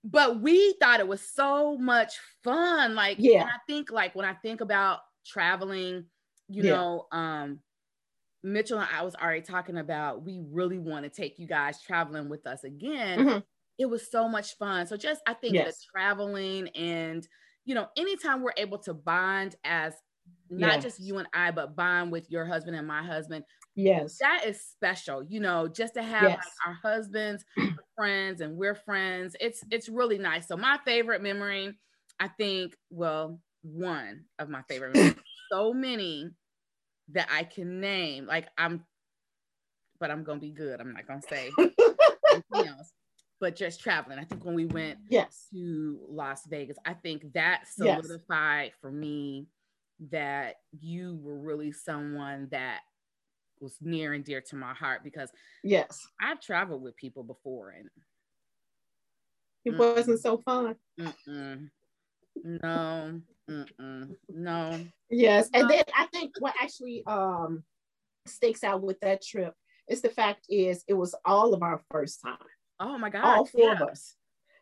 but 0.03 0.41
we 0.41 0.73
thought 0.79 0.99
it 0.99 1.07
was 1.07 1.21
so 1.21 1.77
much 1.77 2.13
fun. 2.43 2.95
Like, 2.95 3.17
yeah, 3.19 3.43
I 3.43 3.57
think 3.67 3.91
like 3.91 4.15
when 4.15 4.25
I 4.25 4.33
think 4.33 4.61
about 4.61 4.99
traveling, 5.25 6.05
you 6.47 6.63
yeah. 6.63 6.71
know, 6.71 7.07
um, 7.11 7.59
Mitchell 8.43 8.79
and 8.79 8.87
I 8.93 9.03
was 9.03 9.15
already 9.15 9.41
talking 9.41 9.77
about 9.77 10.23
we 10.23 10.41
really 10.49 10.79
want 10.79 11.03
to 11.03 11.09
take 11.09 11.39
you 11.39 11.47
guys 11.47 11.81
traveling 11.81 12.29
with 12.29 12.47
us 12.47 12.63
again. 12.63 13.19
Mm-hmm. 13.19 13.39
It 13.77 13.85
was 13.89 14.09
so 14.09 14.27
much 14.27 14.57
fun. 14.57 14.87
So 14.87 14.97
just 14.97 15.21
I 15.27 15.33
think 15.33 15.53
yes. 15.53 15.67
that 15.67 15.75
traveling 15.91 16.69
and 16.69 17.27
you 17.65 17.75
know, 17.75 17.87
anytime 17.97 18.41
we're 18.41 18.53
able 18.57 18.79
to 18.79 18.93
bond 18.93 19.55
as 19.63 19.93
not 20.49 20.75
yes. 20.75 20.83
just 20.83 20.99
you 20.99 21.17
and 21.17 21.27
I, 21.33 21.51
but 21.51 21.75
bond 21.75 22.11
with 22.11 22.29
your 22.29 22.45
husband 22.45 22.75
and 22.75 22.87
my 22.87 23.03
husband. 23.03 23.43
Yes. 23.75 24.17
That 24.19 24.43
is 24.45 24.61
special, 24.61 25.23
you 25.23 25.39
know, 25.39 25.67
just 25.67 25.93
to 25.93 26.03
have 26.03 26.23
yes. 26.23 26.37
like 26.37 26.67
our 26.67 26.91
husbands 26.91 27.45
friends 27.95 28.41
and 28.41 28.57
we're 28.57 28.75
friends. 28.75 29.35
It's 29.39 29.63
it's 29.71 29.87
really 29.87 30.17
nice. 30.17 30.47
So 30.47 30.57
my 30.57 30.79
favorite 30.85 31.21
memory, 31.21 31.77
I 32.19 32.27
think, 32.27 32.75
well, 32.89 33.39
one 33.61 34.25
of 34.39 34.49
my 34.49 34.63
favorite 34.67 34.95
memories, 34.95 35.15
so 35.51 35.73
many 35.73 36.31
that 37.13 37.27
I 37.31 37.43
can 37.43 37.79
name. 37.79 38.25
Like 38.25 38.47
I'm 38.57 38.85
but 39.99 40.11
I'm 40.11 40.23
gonna 40.23 40.39
be 40.39 40.51
good. 40.51 40.79
I'm 40.79 40.93
not 40.93 41.07
gonna 41.07 41.21
say 41.29 41.51
anything 41.59 42.43
else. 42.53 42.91
But 43.41 43.55
just 43.55 43.81
traveling. 43.81 44.19
I 44.19 44.25
think 44.25 44.43
when 44.43 44.55
we 44.55 44.65
went 44.65 44.99
yes 45.09 45.47
to 45.53 45.99
Las 46.09 46.45
Vegas, 46.47 46.77
I 46.85 46.93
think 46.93 47.33
that 47.33 47.63
solidified 47.73 48.71
yes. 48.71 48.75
for 48.81 48.91
me 48.91 49.47
that 50.11 50.55
you 50.79 51.19
were 51.21 51.37
really 51.37 51.71
someone 51.71 52.47
that 52.51 52.79
was 53.59 53.75
near 53.81 54.13
and 54.13 54.23
dear 54.23 54.41
to 54.41 54.55
my 54.55 54.73
heart 54.73 55.03
because 55.03 55.29
yes 55.63 56.07
i've 56.21 56.39
traveled 56.39 56.81
with 56.81 56.95
people 56.95 57.23
before 57.23 57.71
and 57.71 57.89
it 59.65 59.73
mm 59.73 59.77
wasn't 59.77 60.19
so 60.19 60.37
fun 60.37 60.75
mm-mm. 60.99 61.69
no 62.43 63.21
mm-mm. 63.49 64.15
no 64.29 64.79
yes 65.09 65.49
and 65.53 65.69
then 65.69 65.83
i 65.97 66.05
think 66.07 66.31
what 66.39 66.53
actually 66.61 67.03
um 67.07 67.63
sticks 68.27 68.63
out 68.63 68.81
with 68.81 68.99
that 68.99 69.23
trip 69.23 69.53
is 69.87 70.01
the 70.01 70.09
fact 70.09 70.45
is 70.49 70.83
it 70.87 70.93
was 70.93 71.15
all 71.25 71.53
of 71.53 71.63
our 71.63 71.81
first 71.91 72.21
time 72.21 72.37
oh 72.79 72.97
my 72.97 73.09
god 73.09 73.23
all 73.23 73.45
four 73.45 73.65
yeah. 73.65 73.73
of 73.73 73.81
us 73.81 74.15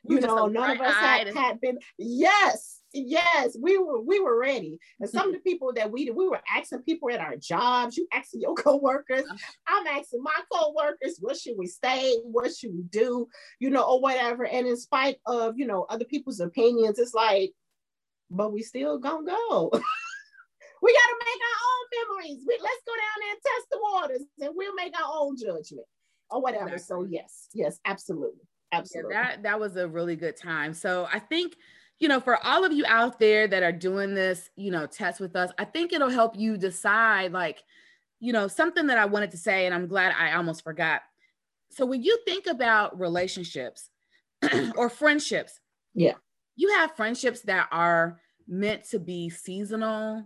you 0.03 0.19
know 0.19 0.47
none 0.47 0.71
of 0.71 0.81
us 0.81 0.93
had, 0.93 1.35
had 1.35 1.59
been 1.59 1.77
yes 1.97 2.77
yes, 2.93 3.55
we 3.59 3.77
were 3.77 4.01
we 4.01 4.19
were 4.19 4.39
ready. 4.39 4.79
And 4.99 5.09
some 5.09 5.27
of 5.27 5.33
the 5.33 5.39
people 5.39 5.73
that 5.73 5.91
we 5.91 6.09
we 6.11 6.27
were 6.27 6.41
asking 6.55 6.83
people 6.83 7.09
at 7.11 7.19
our 7.19 7.35
jobs, 7.35 7.97
you 7.97 8.07
asking 8.13 8.41
your 8.41 8.55
coworkers, 8.55 9.23
I'm 9.67 9.87
asking 9.87 10.23
my 10.23 10.39
coworkers, 10.51 11.17
what 11.19 11.37
should 11.37 11.55
we 11.57 11.67
stay? 11.67 12.17
What 12.23 12.55
should 12.55 12.73
we 12.73 12.83
do? 12.83 13.27
You 13.59 13.69
know, 13.69 13.83
or 13.83 14.01
whatever. 14.01 14.45
And 14.45 14.67
in 14.67 14.77
spite 14.77 15.17
of 15.25 15.57
you 15.57 15.67
know 15.67 15.85
other 15.89 16.05
people's 16.05 16.39
opinions, 16.39 16.99
it's 16.99 17.13
like, 17.13 17.51
but 18.29 18.53
we 18.53 18.63
still 18.63 18.97
gonna 18.97 19.25
go. 19.25 19.69
we 20.81 20.93
got 20.93 21.07
to 21.07 21.25
make 21.25 21.41
our 21.41 21.59
own 21.67 22.19
memories. 22.19 22.45
We, 22.47 22.57
let's 22.61 22.81
go 22.85 22.93
down 22.93 23.17
there 23.21 23.31
and 23.31 23.41
test 23.43 23.67
the 23.71 23.79
waters, 23.81 24.21
and 24.39 24.55
we'll 24.55 24.75
make 24.75 24.93
our 24.99 25.11
own 25.11 25.37
judgment 25.37 25.87
or 26.29 26.41
whatever. 26.41 26.73
Exactly. 26.73 27.05
So 27.05 27.07
yes, 27.09 27.47
yes, 27.53 27.79
absolutely, 27.85 28.47
absolutely. 28.71 29.13
Yeah, 29.13 29.23
that 29.23 29.43
that 29.43 29.59
was 29.59 29.75
a 29.77 29.87
really 29.87 30.15
good 30.15 30.37
time. 30.37 30.73
So 30.73 31.07
I 31.11 31.19
think 31.19 31.55
you 31.99 32.07
know, 32.07 32.19
for 32.19 32.43
all 32.45 32.63
of 32.63 32.71
you 32.71 32.85
out 32.87 33.19
there 33.19 33.47
that 33.47 33.63
are 33.63 33.71
doing 33.71 34.13
this, 34.13 34.49
you 34.55 34.71
know, 34.71 34.85
test 34.85 35.19
with 35.19 35.35
us, 35.35 35.51
I 35.57 35.65
think 35.65 35.93
it'll 35.93 36.09
help 36.09 36.37
you 36.37 36.57
decide, 36.57 37.31
like, 37.31 37.63
you 38.19 38.33
know, 38.33 38.47
something 38.47 38.87
that 38.87 38.97
I 38.97 39.05
wanted 39.05 39.31
to 39.31 39.37
say, 39.37 39.65
and 39.65 39.73
I'm 39.73 39.87
glad 39.87 40.13
I 40.17 40.33
almost 40.33 40.63
forgot. 40.63 41.01
So 41.71 41.85
when 41.85 42.03
you 42.03 42.19
think 42.25 42.45
about 42.45 42.99
relationships 42.99 43.89
or 44.75 44.89
friendships, 44.89 45.59
yeah, 45.95 46.13
you 46.57 46.69
have 46.73 46.95
friendships 46.95 47.41
that 47.43 47.69
are 47.71 48.19
meant 48.47 48.83
to 48.89 48.99
be 48.99 49.29
seasonal 49.29 50.25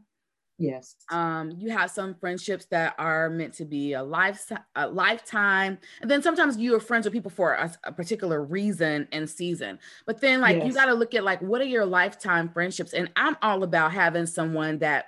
Yes. 0.61 0.95
Um, 1.09 1.51
you 1.57 1.71
have 1.71 1.89
some 1.89 2.13
friendships 2.13 2.65
that 2.67 2.93
are 2.99 3.31
meant 3.31 3.55
to 3.55 3.65
be 3.65 3.93
a 3.93 4.03
life 4.03 4.51
a 4.75 4.87
lifetime, 4.87 5.79
and 6.01 6.11
then 6.11 6.21
sometimes 6.21 6.55
you 6.57 6.75
are 6.75 6.79
friends 6.79 7.05
with 7.05 7.13
people 7.13 7.31
for 7.31 7.53
a, 7.53 7.71
a 7.85 7.91
particular 7.91 8.43
reason 8.43 9.07
and 9.11 9.27
season. 9.27 9.79
But 10.05 10.21
then, 10.21 10.39
like, 10.39 10.57
yes. 10.57 10.67
you 10.67 10.73
got 10.73 10.85
to 10.85 10.93
look 10.93 11.15
at 11.15 11.23
like 11.23 11.41
what 11.41 11.61
are 11.61 11.65
your 11.65 11.85
lifetime 11.85 12.47
friendships, 12.47 12.93
and 12.93 13.09
I'm 13.15 13.37
all 13.41 13.63
about 13.63 13.91
having 13.91 14.27
someone 14.27 14.77
that 14.79 15.05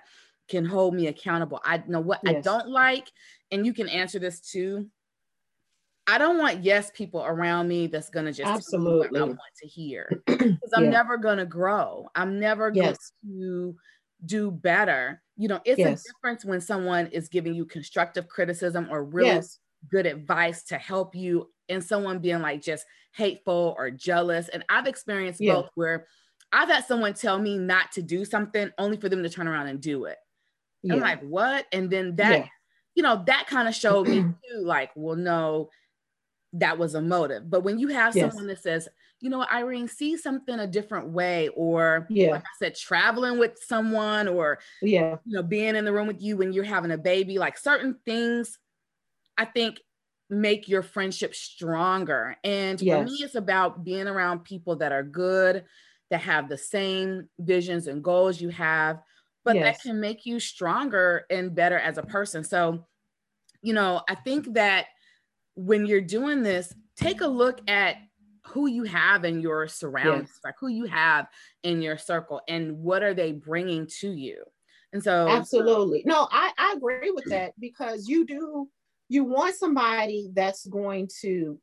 can 0.47 0.65
hold 0.65 0.95
me 0.95 1.05
accountable. 1.05 1.61
I 1.63 1.83
know 1.85 2.01
what 2.01 2.21
yes. 2.23 2.37
I 2.37 2.41
don't 2.41 2.69
like, 2.69 3.11
and 3.51 3.63
you 3.63 3.73
can 3.75 3.87
answer 3.87 4.17
this 4.17 4.39
too. 4.39 4.87
I 6.05 6.17
don't 6.17 6.37
want 6.37 6.63
yes 6.63 6.91
people 6.93 7.23
around 7.23 7.67
me 7.67 7.87
that's 7.87 8.09
gonna 8.09 8.33
just 8.33 8.49
absolutely 8.49 9.19
I 9.19 9.23
want 9.23 9.39
to 9.61 9.67
hear 9.67 10.09
because 10.25 10.73
I'm 10.73 10.85
yeah. 10.85 10.89
never 10.89 11.17
gonna 11.17 11.45
grow. 11.45 12.09
I'm 12.15 12.39
never 12.39 12.71
yes. 12.73 13.11
going 13.25 13.39
to 13.39 13.75
do 14.25 14.51
better. 14.51 15.21
You 15.37 15.47
know, 15.47 15.59
it's 15.65 15.79
yes. 15.79 16.03
a 16.05 16.13
difference 16.13 16.45
when 16.45 16.61
someone 16.61 17.07
is 17.07 17.29
giving 17.29 17.55
you 17.55 17.65
constructive 17.65 18.27
criticism 18.27 18.87
or 18.89 19.03
really 19.03 19.27
yes. 19.27 19.59
good 19.89 20.05
advice 20.05 20.63
to 20.65 20.77
help 20.77 21.15
you 21.15 21.49
and 21.69 21.83
someone 21.83 22.19
being 22.19 22.41
like 22.41 22.61
just 22.61 22.85
hateful 23.13 23.75
or 23.77 23.89
jealous. 23.89 24.49
And 24.49 24.63
I've 24.69 24.87
experienced 24.87 25.41
yeah. 25.41 25.53
both 25.53 25.69
where 25.75 26.07
I've 26.51 26.69
had 26.69 26.85
someone 26.85 27.13
tell 27.13 27.39
me 27.39 27.57
not 27.57 27.91
to 27.93 28.01
do 28.01 28.25
something 28.25 28.71
only 28.77 28.97
for 28.97 29.09
them 29.09 29.23
to 29.23 29.29
turn 29.29 29.47
around 29.47 29.67
and 29.67 29.81
do 29.81 30.05
it. 30.05 30.17
Yeah. 30.83 30.95
I'm 30.95 30.99
like, 30.99 31.21
what? 31.21 31.65
And 31.71 31.89
then 31.89 32.15
that, 32.17 32.47
you 32.93 33.03
know, 33.03 33.23
that 33.25 33.47
kind 33.47 33.67
of 33.67 33.73
showed 33.73 34.07
me 34.07 34.21
too, 34.51 34.61
like, 34.61 34.91
well, 34.95 35.15
no, 35.15 35.69
that 36.53 36.77
was 36.77 36.95
a 36.95 37.01
motive. 37.01 37.49
But 37.49 37.63
when 37.63 37.79
you 37.79 37.89
have 37.89 38.15
yes. 38.15 38.31
someone 38.31 38.47
that 38.47 38.61
says, 38.61 38.87
you 39.19 39.29
know, 39.29 39.45
Irene, 39.51 39.87
see 39.87 40.17
something 40.17 40.59
a 40.59 40.67
different 40.67 41.09
way, 41.09 41.49
or 41.49 42.07
yeah, 42.09 42.31
like 42.31 42.41
I 42.41 42.57
said, 42.59 42.75
traveling 42.75 43.39
with 43.39 43.57
someone, 43.65 44.27
or 44.27 44.59
yeah, 44.81 45.15
you 45.25 45.35
know, 45.35 45.43
being 45.43 45.75
in 45.75 45.85
the 45.85 45.93
room 45.93 46.07
with 46.07 46.21
you 46.21 46.37
when 46.37 46.53
you're 46.53 46.63
having 46.63 46.91
a 46.91 46.97
baby, 46.97 47.37
like 47.39 47.57
certain 47.57 47.97
things, 48.05 48.59
I 49.37 49.45
think 49.45 49.79
make 50.29 50.67
your 50.67 50.81
friendship 50.81 51.35
stronger. 51.35 52.35
And 52.43 52.81
yes. 52.81 52.97
for 52.97 53.05
me, 53.05 53.17
it's 53.21 53.35
about 53.35 53.83
being 53.83 54.07
around 54.07 54.43
people 54.43 54.75
that 54.77 54.91
are 54.91 55.03
good, 55.03 55.63
that 56.09 56.21
have 56.21 56.49
the 56.49 56.57
same 56.57 57.29
visions 57.39 57.87
and 57.87 58.03
goals 58.03 58.41
you 58.41 58.49
have, 58.49 58.99
but 59.43 59.55
yes. 59.55 59.77
that 59.77 59.83
can 59.83 59.99
make 59.99 60.25
you 60.25 60.39
stronger 60.39 61.25
and 61.29 61.55
better 61.55 61.77
as 61.77 61.97
a 61.97 62.03
person. 62.03 62.43
So, 62.43 62.85
you 63.61 63.73
know, 63.73 64.01
I 64.09 64.15
think 64.15 64.53
that 64.53 64.87
when 65.55 65.85
you're 65.85 66.01
doing 66.01 66.43
this, 66.43 66.73
take 66.95 67.21
a 67.21 67.27
look 67.27 67.59
at 67.69 67.97
who 68.47 68.67
you 68.67 68.83
have 68.83 69.25
in 69.25 69.39
your 69.39 69.67
surroundings, 69.67 70.29
yes. 70.33 70.39
like 70.43 70.55
who 70.59 70.67
you 70.67 70.85
have 70.85 71.27
in 71.63 71.81
your 71.81 71.97
circle, 71.97 72.41
and 72.47 72.77
what 72.77 73.03
are 73.03 73.13
they 73.13 73.31
bringing 73.31 73.87
to 73.99 74.11
you. 74.11 74.43
And 74.91 75.03
so, 75.03 75.27
absolutely, 75.27 76.03
no, 76.05 76.27
I, 76.31 76.51
I 76.57 76.73
agree 76.77 77.11
with 77.11 77.25
that 77.25 77.53
because 77.59 78.07
you 78.07 78.25
do 78.25 78.67
you 79.09 79.23
want 79.23 79.55
somebody 79.55 80.29
that's 80.33 80.65
going 80.65 81.09
to. 81.21 81.59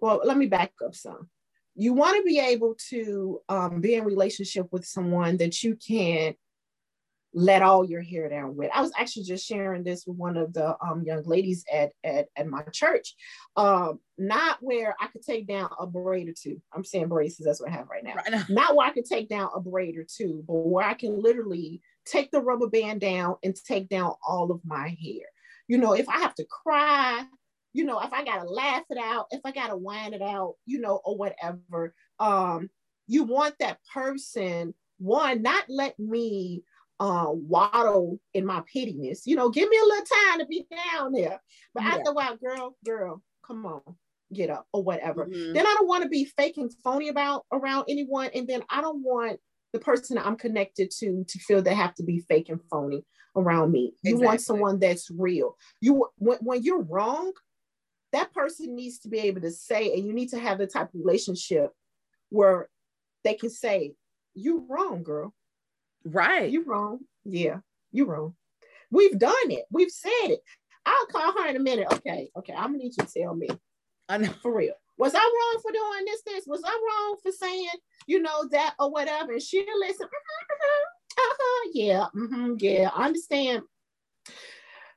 Well, 0.00 0.20
let 0.24 0.36
me 0.36 0.46
back 0.46 0.72
up 0.84 0.94
some. 0.94 1.28
You 1.74 1.92
want 1.94 2.16
to 2.16 2.22
be 2.24 2.40
able 2.40 2.74
to 2.90 3.40
um, 3.48 3.80
be 3.80 3.94
in 3.94 4.04
relationship 4.04 4.66
with 4.72 4.84
someone 4.84 5.36
that 5.36 5.62
you 5.62 5.76
can 5.76 6.34
let 7.34 7.62
all 7.62 7.84
your 7.84 8.02
hair 8.02 8.28
down 8.28 8.56
with. 8.56 8.70
I 8.74 8.82
was 8.82 8.92
actually 8.96 9.24
just 9.24 9.46
sharing 9.46 9.84
this 9.84 10.06
with 10.06 10.16
one 10.16 10.36
of 10.36 10.52
the 10.52 10.76
um, 10.84 11.02
young 11.04 11.22
ladies 11.24 11.64
at, 11.72 11.92
at, 12.04 12.28
at 12.36 12.46
my 12.46 12.62
church. 12.72 13.14
Um, 13.56 14.00
not 14.18 14.58
where 14.60 14.94
I 15.00 15.06
could 15.06 15.22
take 15.22 15.46
down 15.46 15.70
a 15.78 15.86
braid 15.86 16.28
or 16.28 16.34
two. 16.40 16.60
I'm 16.72 16.84
saying 16.84 17.08
braids 17.08 17.38
that's 17.38 17.60
what 17.60 17.70
I 17.70 17.74
have 17.74 17.88
right 17.88 18.04
now. 18.04 18.14
Right. 18.14 18.48
Not 18.48 18.76
where 18.76 18.86
I 18.86 18.92
could 18.92 19.06
take 19.06 19.28
down 19.28 19.48
a 19.54 19.60
braid 19.60 19.96
or 19.96 20.04
two, 20.04 20.44
but 20.46 20.54
where 20.54 20.86
I 20.86 20.94
can 20.94 21.20
literally 21.20 21.80
take 22.04 22.30
the 22.30 22.40
rubber 22.40 22.68
band 22.68 23.00
down 23.00 23.36
and 23.42 23.56
take 23.56 23.88
down 23.88 24.12
all 24.26 24.50
of 24.50 24.60
my 24.64 24.88
hair. 24.88 25.26
You 25.68 25.78
know, 25.78 25.94
if 25.94 26.08
I 26.08 26.18
have 26.18 26.34
to 26.36 26.44
cry, 26.44 27.24
you 27.72 27.84
know, 27.84 28.00
if 28.00 28.12
I 28.12 28.24
gotta 28.24 28.48
laugh 28.48 28.84
it 28.90 28.98
out, 28.98 29.26
if 29.30 29.40
I 29.44 29.52
gotta 29.52 29.76
whine 29.76 30.12
it 30.12 30.22
out, 30.22 30.54
you 30.66 30.80
know, 30.80 31.00
or 31.04 31.16
whatever. 31.16 31.94
Um, 32.18 32.68
you 33.06 33.24
want 33.24 33.54
that 33.58 33.78
person, 33.92 34.74
one, 34.98 35.42
not 35.42 35.64
let 35.68 35.98
me 35.98 36.62
uh, 37.02 37.26
waddle 37.32 38.20
in 38.32 38.46
my 38.46 38.62
pettiness. 38.72 39.26
You 39.26 39.34
know, 39.34 39.50
give 39.50 39.68
me 39.68 39.76
a 39.76 39.84
little 39.84 40.04
time 40.04 40.38
to 40.38 40.46
be 40.46 40.64
down 40.70 41.12
there. 41.12 41.42
But 41.74 41.82
yeah. 41.82 41.88
after 41.90 42.10
a 42.10 42.12
while, 42.12 42.36
girl, 42.36 42.76
girl, 42.84 43.22
come 43.44 43.66
on, 43.66 43.82
get 44.32 44.50
up 44.50 44.68
or 44.72 44.84
whatever. 44.84 45.26
Mm-hmm. 45.26 45.52
Then 45.52 45.66
I 45.66 45.74
don't 45.76 45.88
want 45.88 46.04
to 46.04 46.08
be 46.08 46.24
fake 46.24 46.58
and 46.58 46.72
phony 46.84 47.08
about 47.08 47.44
around 47.52 47.86
anyone. 47.88 48.30
And 48.36 48.46
then 48.46 48.62
I 48.70 48.80
don't 48.80 49.02
want 49.02 49.40
the 49.72 49.80
person 49.80 50.16
I'm 50.16 50.36
connected 50.36 50.92
to 50.98 51.24
to 51.26 51.38
feel 51.40 51.60
they 51.60 51.74
have 51.74 51.94
to 51.96 52.04
be 52.04 52.20
fake 52.20 52.48
and 52.50 52.60
phony 52.70 53.04
around 53.34 53.72
me. 53.72 53.94
You 54.04 54.12
exactly. 54.12 54.26
want 54.26 54.40
someone 54.40 54.78
that's 54.78 55.10
real. 55.10 55.56
You 55.80 56.06
when, 56.18 56.38
when 56.38 56.62
you're 56.62 56.82
wrong, 56.82 57.32
that 58.12 58.32
person 58.32 58.76
needs 58.76 59.00
to 59.00 59.08
be 59.08 59.18
able 59.18 59.40
to 59.40 59.50
say, 59.50 59.92
and 59.92 60.06
you 60.06 60.12
need 60.12 60.28
to 60.28 60.38
have 60.38 60.58
the 60.58 60.68
type 60.68 60.94
of 60.94 61.00
relationship 61.00 61.70
where 62.30 62.68
they 63.24 63.34
can 63.34 63.50
say, 63.50 63.94
You're 64.34 64.62
wrong, 64.68 65.02
girl. 65.02 65.34
Right. 66.04 66.50
You 66.50 66.64
wrong. 66.64 67.00
Yeah, 67.24 67.58
you 67.92 68.04
wrong. 68.06 68.34
We've 68.90 69.18
done 69.18 69.50
it. 69.50 69.64
We've 69.70 69.90
said 69.90 70.10
it. 70.24 70.40
I'll 70.84 71.06
call 71.06 71.32
her 71.32 71.48
in 71.48 71.56
a 71.56 71.60
minute. 71.60 71.86
Okay, 71.92 72.30
okay. 72.36 72.52
I'm 72.52 72.72
gonna 72.72 72.78
need 72.78 72.94
you 72.96 73.04
to 73.04 73.20
tell 73.20 73.34
me. 73.34 73.48
I 74.08 74.18
know 74.18 74.32
for 74.42 74.54
real. 74.54 74.74
Was 74.98 75.14
I 75.14 75.18
wrong 75.18 75.62
for 75.62 75.72
doing 75.72 76.04
this? 76.04 76.22
This 76.26 76.46
was 76.46 76.62
I 76.64 76.70
wrong 76.70 77.16
for 77.22 77.32
saying, 77.32 77.68
you 78.06 78.20
know, 78.20 78.46
that 78.50 78.74
or 78.78 78.90
whatever? 78.90 79.32
And 79.32 79.42
she'll 79.42 79.64
listen. 79.78 80.06
Mm-hmm, 80.06 81.18
uh-huh, 81.18 81.70
yeah, 81.74 82.06
mm-hmm, 82.14 82.54
yeah. 82.58 82.90
I 82.94 83.06
understand. 83.06 83.62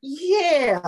Yeah, 0.01 0.79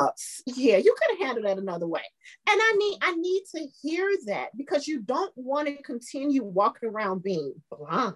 yeah. 0.46 0.78
You 0.78 0.96
could 1.00 1.18
have 1.18 1.28
handled 1.28 1.46
that 1.48 1.58
another 1.58 1.88
way. 1.88 2.04
And 2.50 2.60
I 2.62 2.76
need, 2.78 2.98
I 3.02 3.12
need 3.14 3.44
to 3.56 3.66
hear 3.82 4.12
that 4.28 4.50
because 4.56 4.88
you 4.88 5.02
don't 5.02 5.34
want 5.36 5.68
to 5.68 5.82
continue 5.82 6.44
walking 6.44 6.90
around 6.90 7.24
being 7.24 7.54
blind 7.72 8.16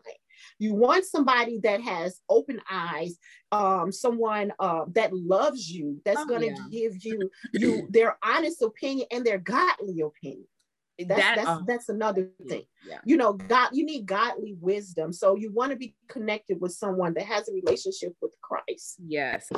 You 0.60 0.73
want 0.73 1.06
somebody 1.06 1.60
that 1.63 1.82
has 1.82 2.19
open 2.30 2.62
eyes, 2.69 3.17
um, 3.51 3.91
someone 3.91 4.54
uh, 4.60 4.86
that 4.93 5.13
loves 5.13 5.69
you, 5.69 6.01
that's 6.06 6.21
oh, 6.21 6.25
going 6.25 6.41
to 6.41 6.47
yeah. 6.47 6.67
give 6.71 7.04
you 7.04 7.30
you 7.54 7.88
their 7.89 8.17
honest 8.23 8.62
opinion 8.62 9.08
and 9.12 9.25
their 9.25 9.39
godly 9.39 10.01
opinion. 10.01 10.47
That's 10.99 11.21
that, 11.21 11.36
that's, 11.38 11.47
uh, 11.47 11.62
that's 11.65 11.89
another 11.89 12.30
thing. 12.47 12.63
Yeah. 12.88 12.99
You 13.06 13.17
know, 13.17 13.34
God, 13.34 13.69
you 13.73 13.86
need 13.86 14.06
godly 14.06 14.56
wisdom. 14.60 15.13
So 15.13 15.36
you 15.36 15.51
want 15.51 15.71
to 15.71 15.77
be 15.77 15.95
connected 16.08 16.62
with 16.62 16.73
someone 16.73 17.13
that 17.15 17.25
has 17.25 17.49
a 17.49 17.54
relationship 17.54 18.13
with 18.21 18.36
Christ. 18.41 18.97
Yes, 19.04 19.49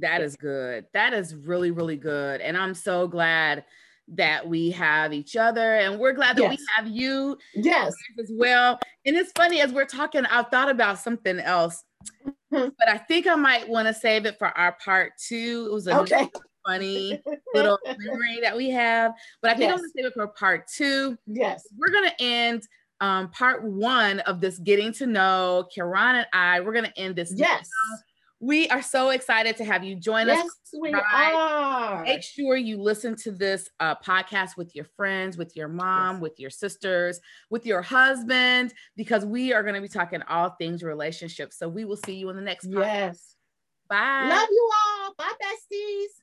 that 0.00 0.20
is 0.20 0.36
good. 0.36 0.86
That 0.92 1.14
is 1.14 1.34
really, 1.34 1.70
really 1.70 1.96
good. 1.96 2.40
And 2.40 2.56
I'm 2.56 2.74
so 2.74 3.06
glad 3.08 3.64
that 4.08 4.46
we 4.46 4.70
have 4.70 5.12
each 5.12 5.36
other 5.36 5.76
and 5.76 5.98
we're 5.98 6.12
glad 6.12 6.36
that 6.36 6.42
yes. 6.42 6.58
we 6.58 6.66
have 6.76 6.86
you 6.86 7.38
yes 7.54 7.94
as 8.20 8.30
well 8.34 8.78
and 9.06 9.16
it's 9.16 9.32
funny 9.32 9.60
as 9.60 9.72
we're 9.72 9.86
talking 9.86 10.24
i've 10.26 10.48
thought 10.48 10.68
about 10.68 10.98
something 10.98 11.40
else 11.40 11.84
mm-hmm. 12.26 12.68
but 12.78 12.88
i 12.88 12.98
think 12.98 13.26
i 13.26 13.34
might 13.34 13.68
want 13.68 13.88
to 13.88 13.94
save 13.94 14.26
it 14.26 14.38
for 14.38 14.48
our 14.58 14.76
part 14.84 15.12
two 15.18 15.66
it 15.70 15.72
was 15.72 15.86
a 15.86 15.98
okay. 16.00 16.28
funny 16.66 17.20
little 17.54 17.78
memory 17.86 18.40
that 18.42 18.54
we 18.54 18.68
have 18.68 19.12
but 19.40 19.50
i 19.50 19.54
think 19.54 19.70
yes. 19.70 19.78
i'm 19.78 19.84
to 19.84 19.90
save 19.96 20.04
it 20.04 20.12
for 20.12 20.28
part 20.28 20.66
two 20.66 21.16
yes 21.26 21.66
we're 21.78 21.88
to 21.88 22.22
end 22.22 22.62
um, 23.00 23.30
part 23.30 23.64
one 23.64 24.20
of 24.20 24.40
this 24.40 24.58
getting 24.58 24.92
to 24.94 25.06
know 25.06 25.68
Karron 25.76 26.14
and 26.14 26.26
I. 26.32 26.60
We're 26.60 26.72
going 26.72 26.86
to 26.86 26.98
end 26.98 27.16
this. 27.16 27.34
Yes. 27.36 27.68
Now 27.90 27.98
we 28.44 28.68
are 28.68 28.82
so 28.82 29.08
excited 29.10 29.56
to 29.56 29.64
have 29.64 29.82
you 29.82 29.96
join 29.96 30.26
yes, 30.26 30.44
us. 30.44 30.52
We 30.78 30.92
are. 30.92 32.02
Make 32.02 32.22
sure 32.22 32.56
you 32.56 32.76
listen 32.76 33.16
to 33.16 33.32
this 33.32 33.70
uh, 33.80 33.94
podcast 33.96 34.58
with 34.58 34.76
your 34.76 34.84
friends, 34.96 35.38
with 35.38 35.56
your 35.56 35.68
mom, 35.68 36.16
yes. 36.16 36.22
with 36.22 36.38
your 36.38 36.50
sisters, 36.50 37.20
with 37.48 37.64
your 37.64 37.80
husband, 37.80 38.74
because 38.96 39.24
we 39.24 39.54
are 39.54 39.62
going 39.62 39.74
to 39.74 39.80
be 39.80 39.88
talking 39.88 40.20
all 40.28 40.50
things 40.50 40.82
relationships. 40.82 41.58
So 41.58 41.68
we 41.68 41.86
will 41.86 41.96
see 41.96 42.16
you 42.16 42.28
in 42.28 42.36
the 42.36 42.42
next 42.42 42.66
podcast. 42.66 42.80
Yes. 42.80 43.34
Bye. 43.88 44.28
Love 44.28 44.48
you 44.50 44.70
all. 44.86 45.14
Bye, 45.16 45.32
besties. 45.42 46.20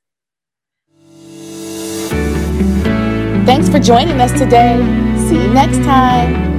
Thanks 3.46 3.68
for 3.70 3.80
joining 3.80 4.22
us 4.22 4.32
today. 4.34 4.78
See 5.28 5.42
you 5.42 5.54
next 5.54 5.78
time. 5.78 6.51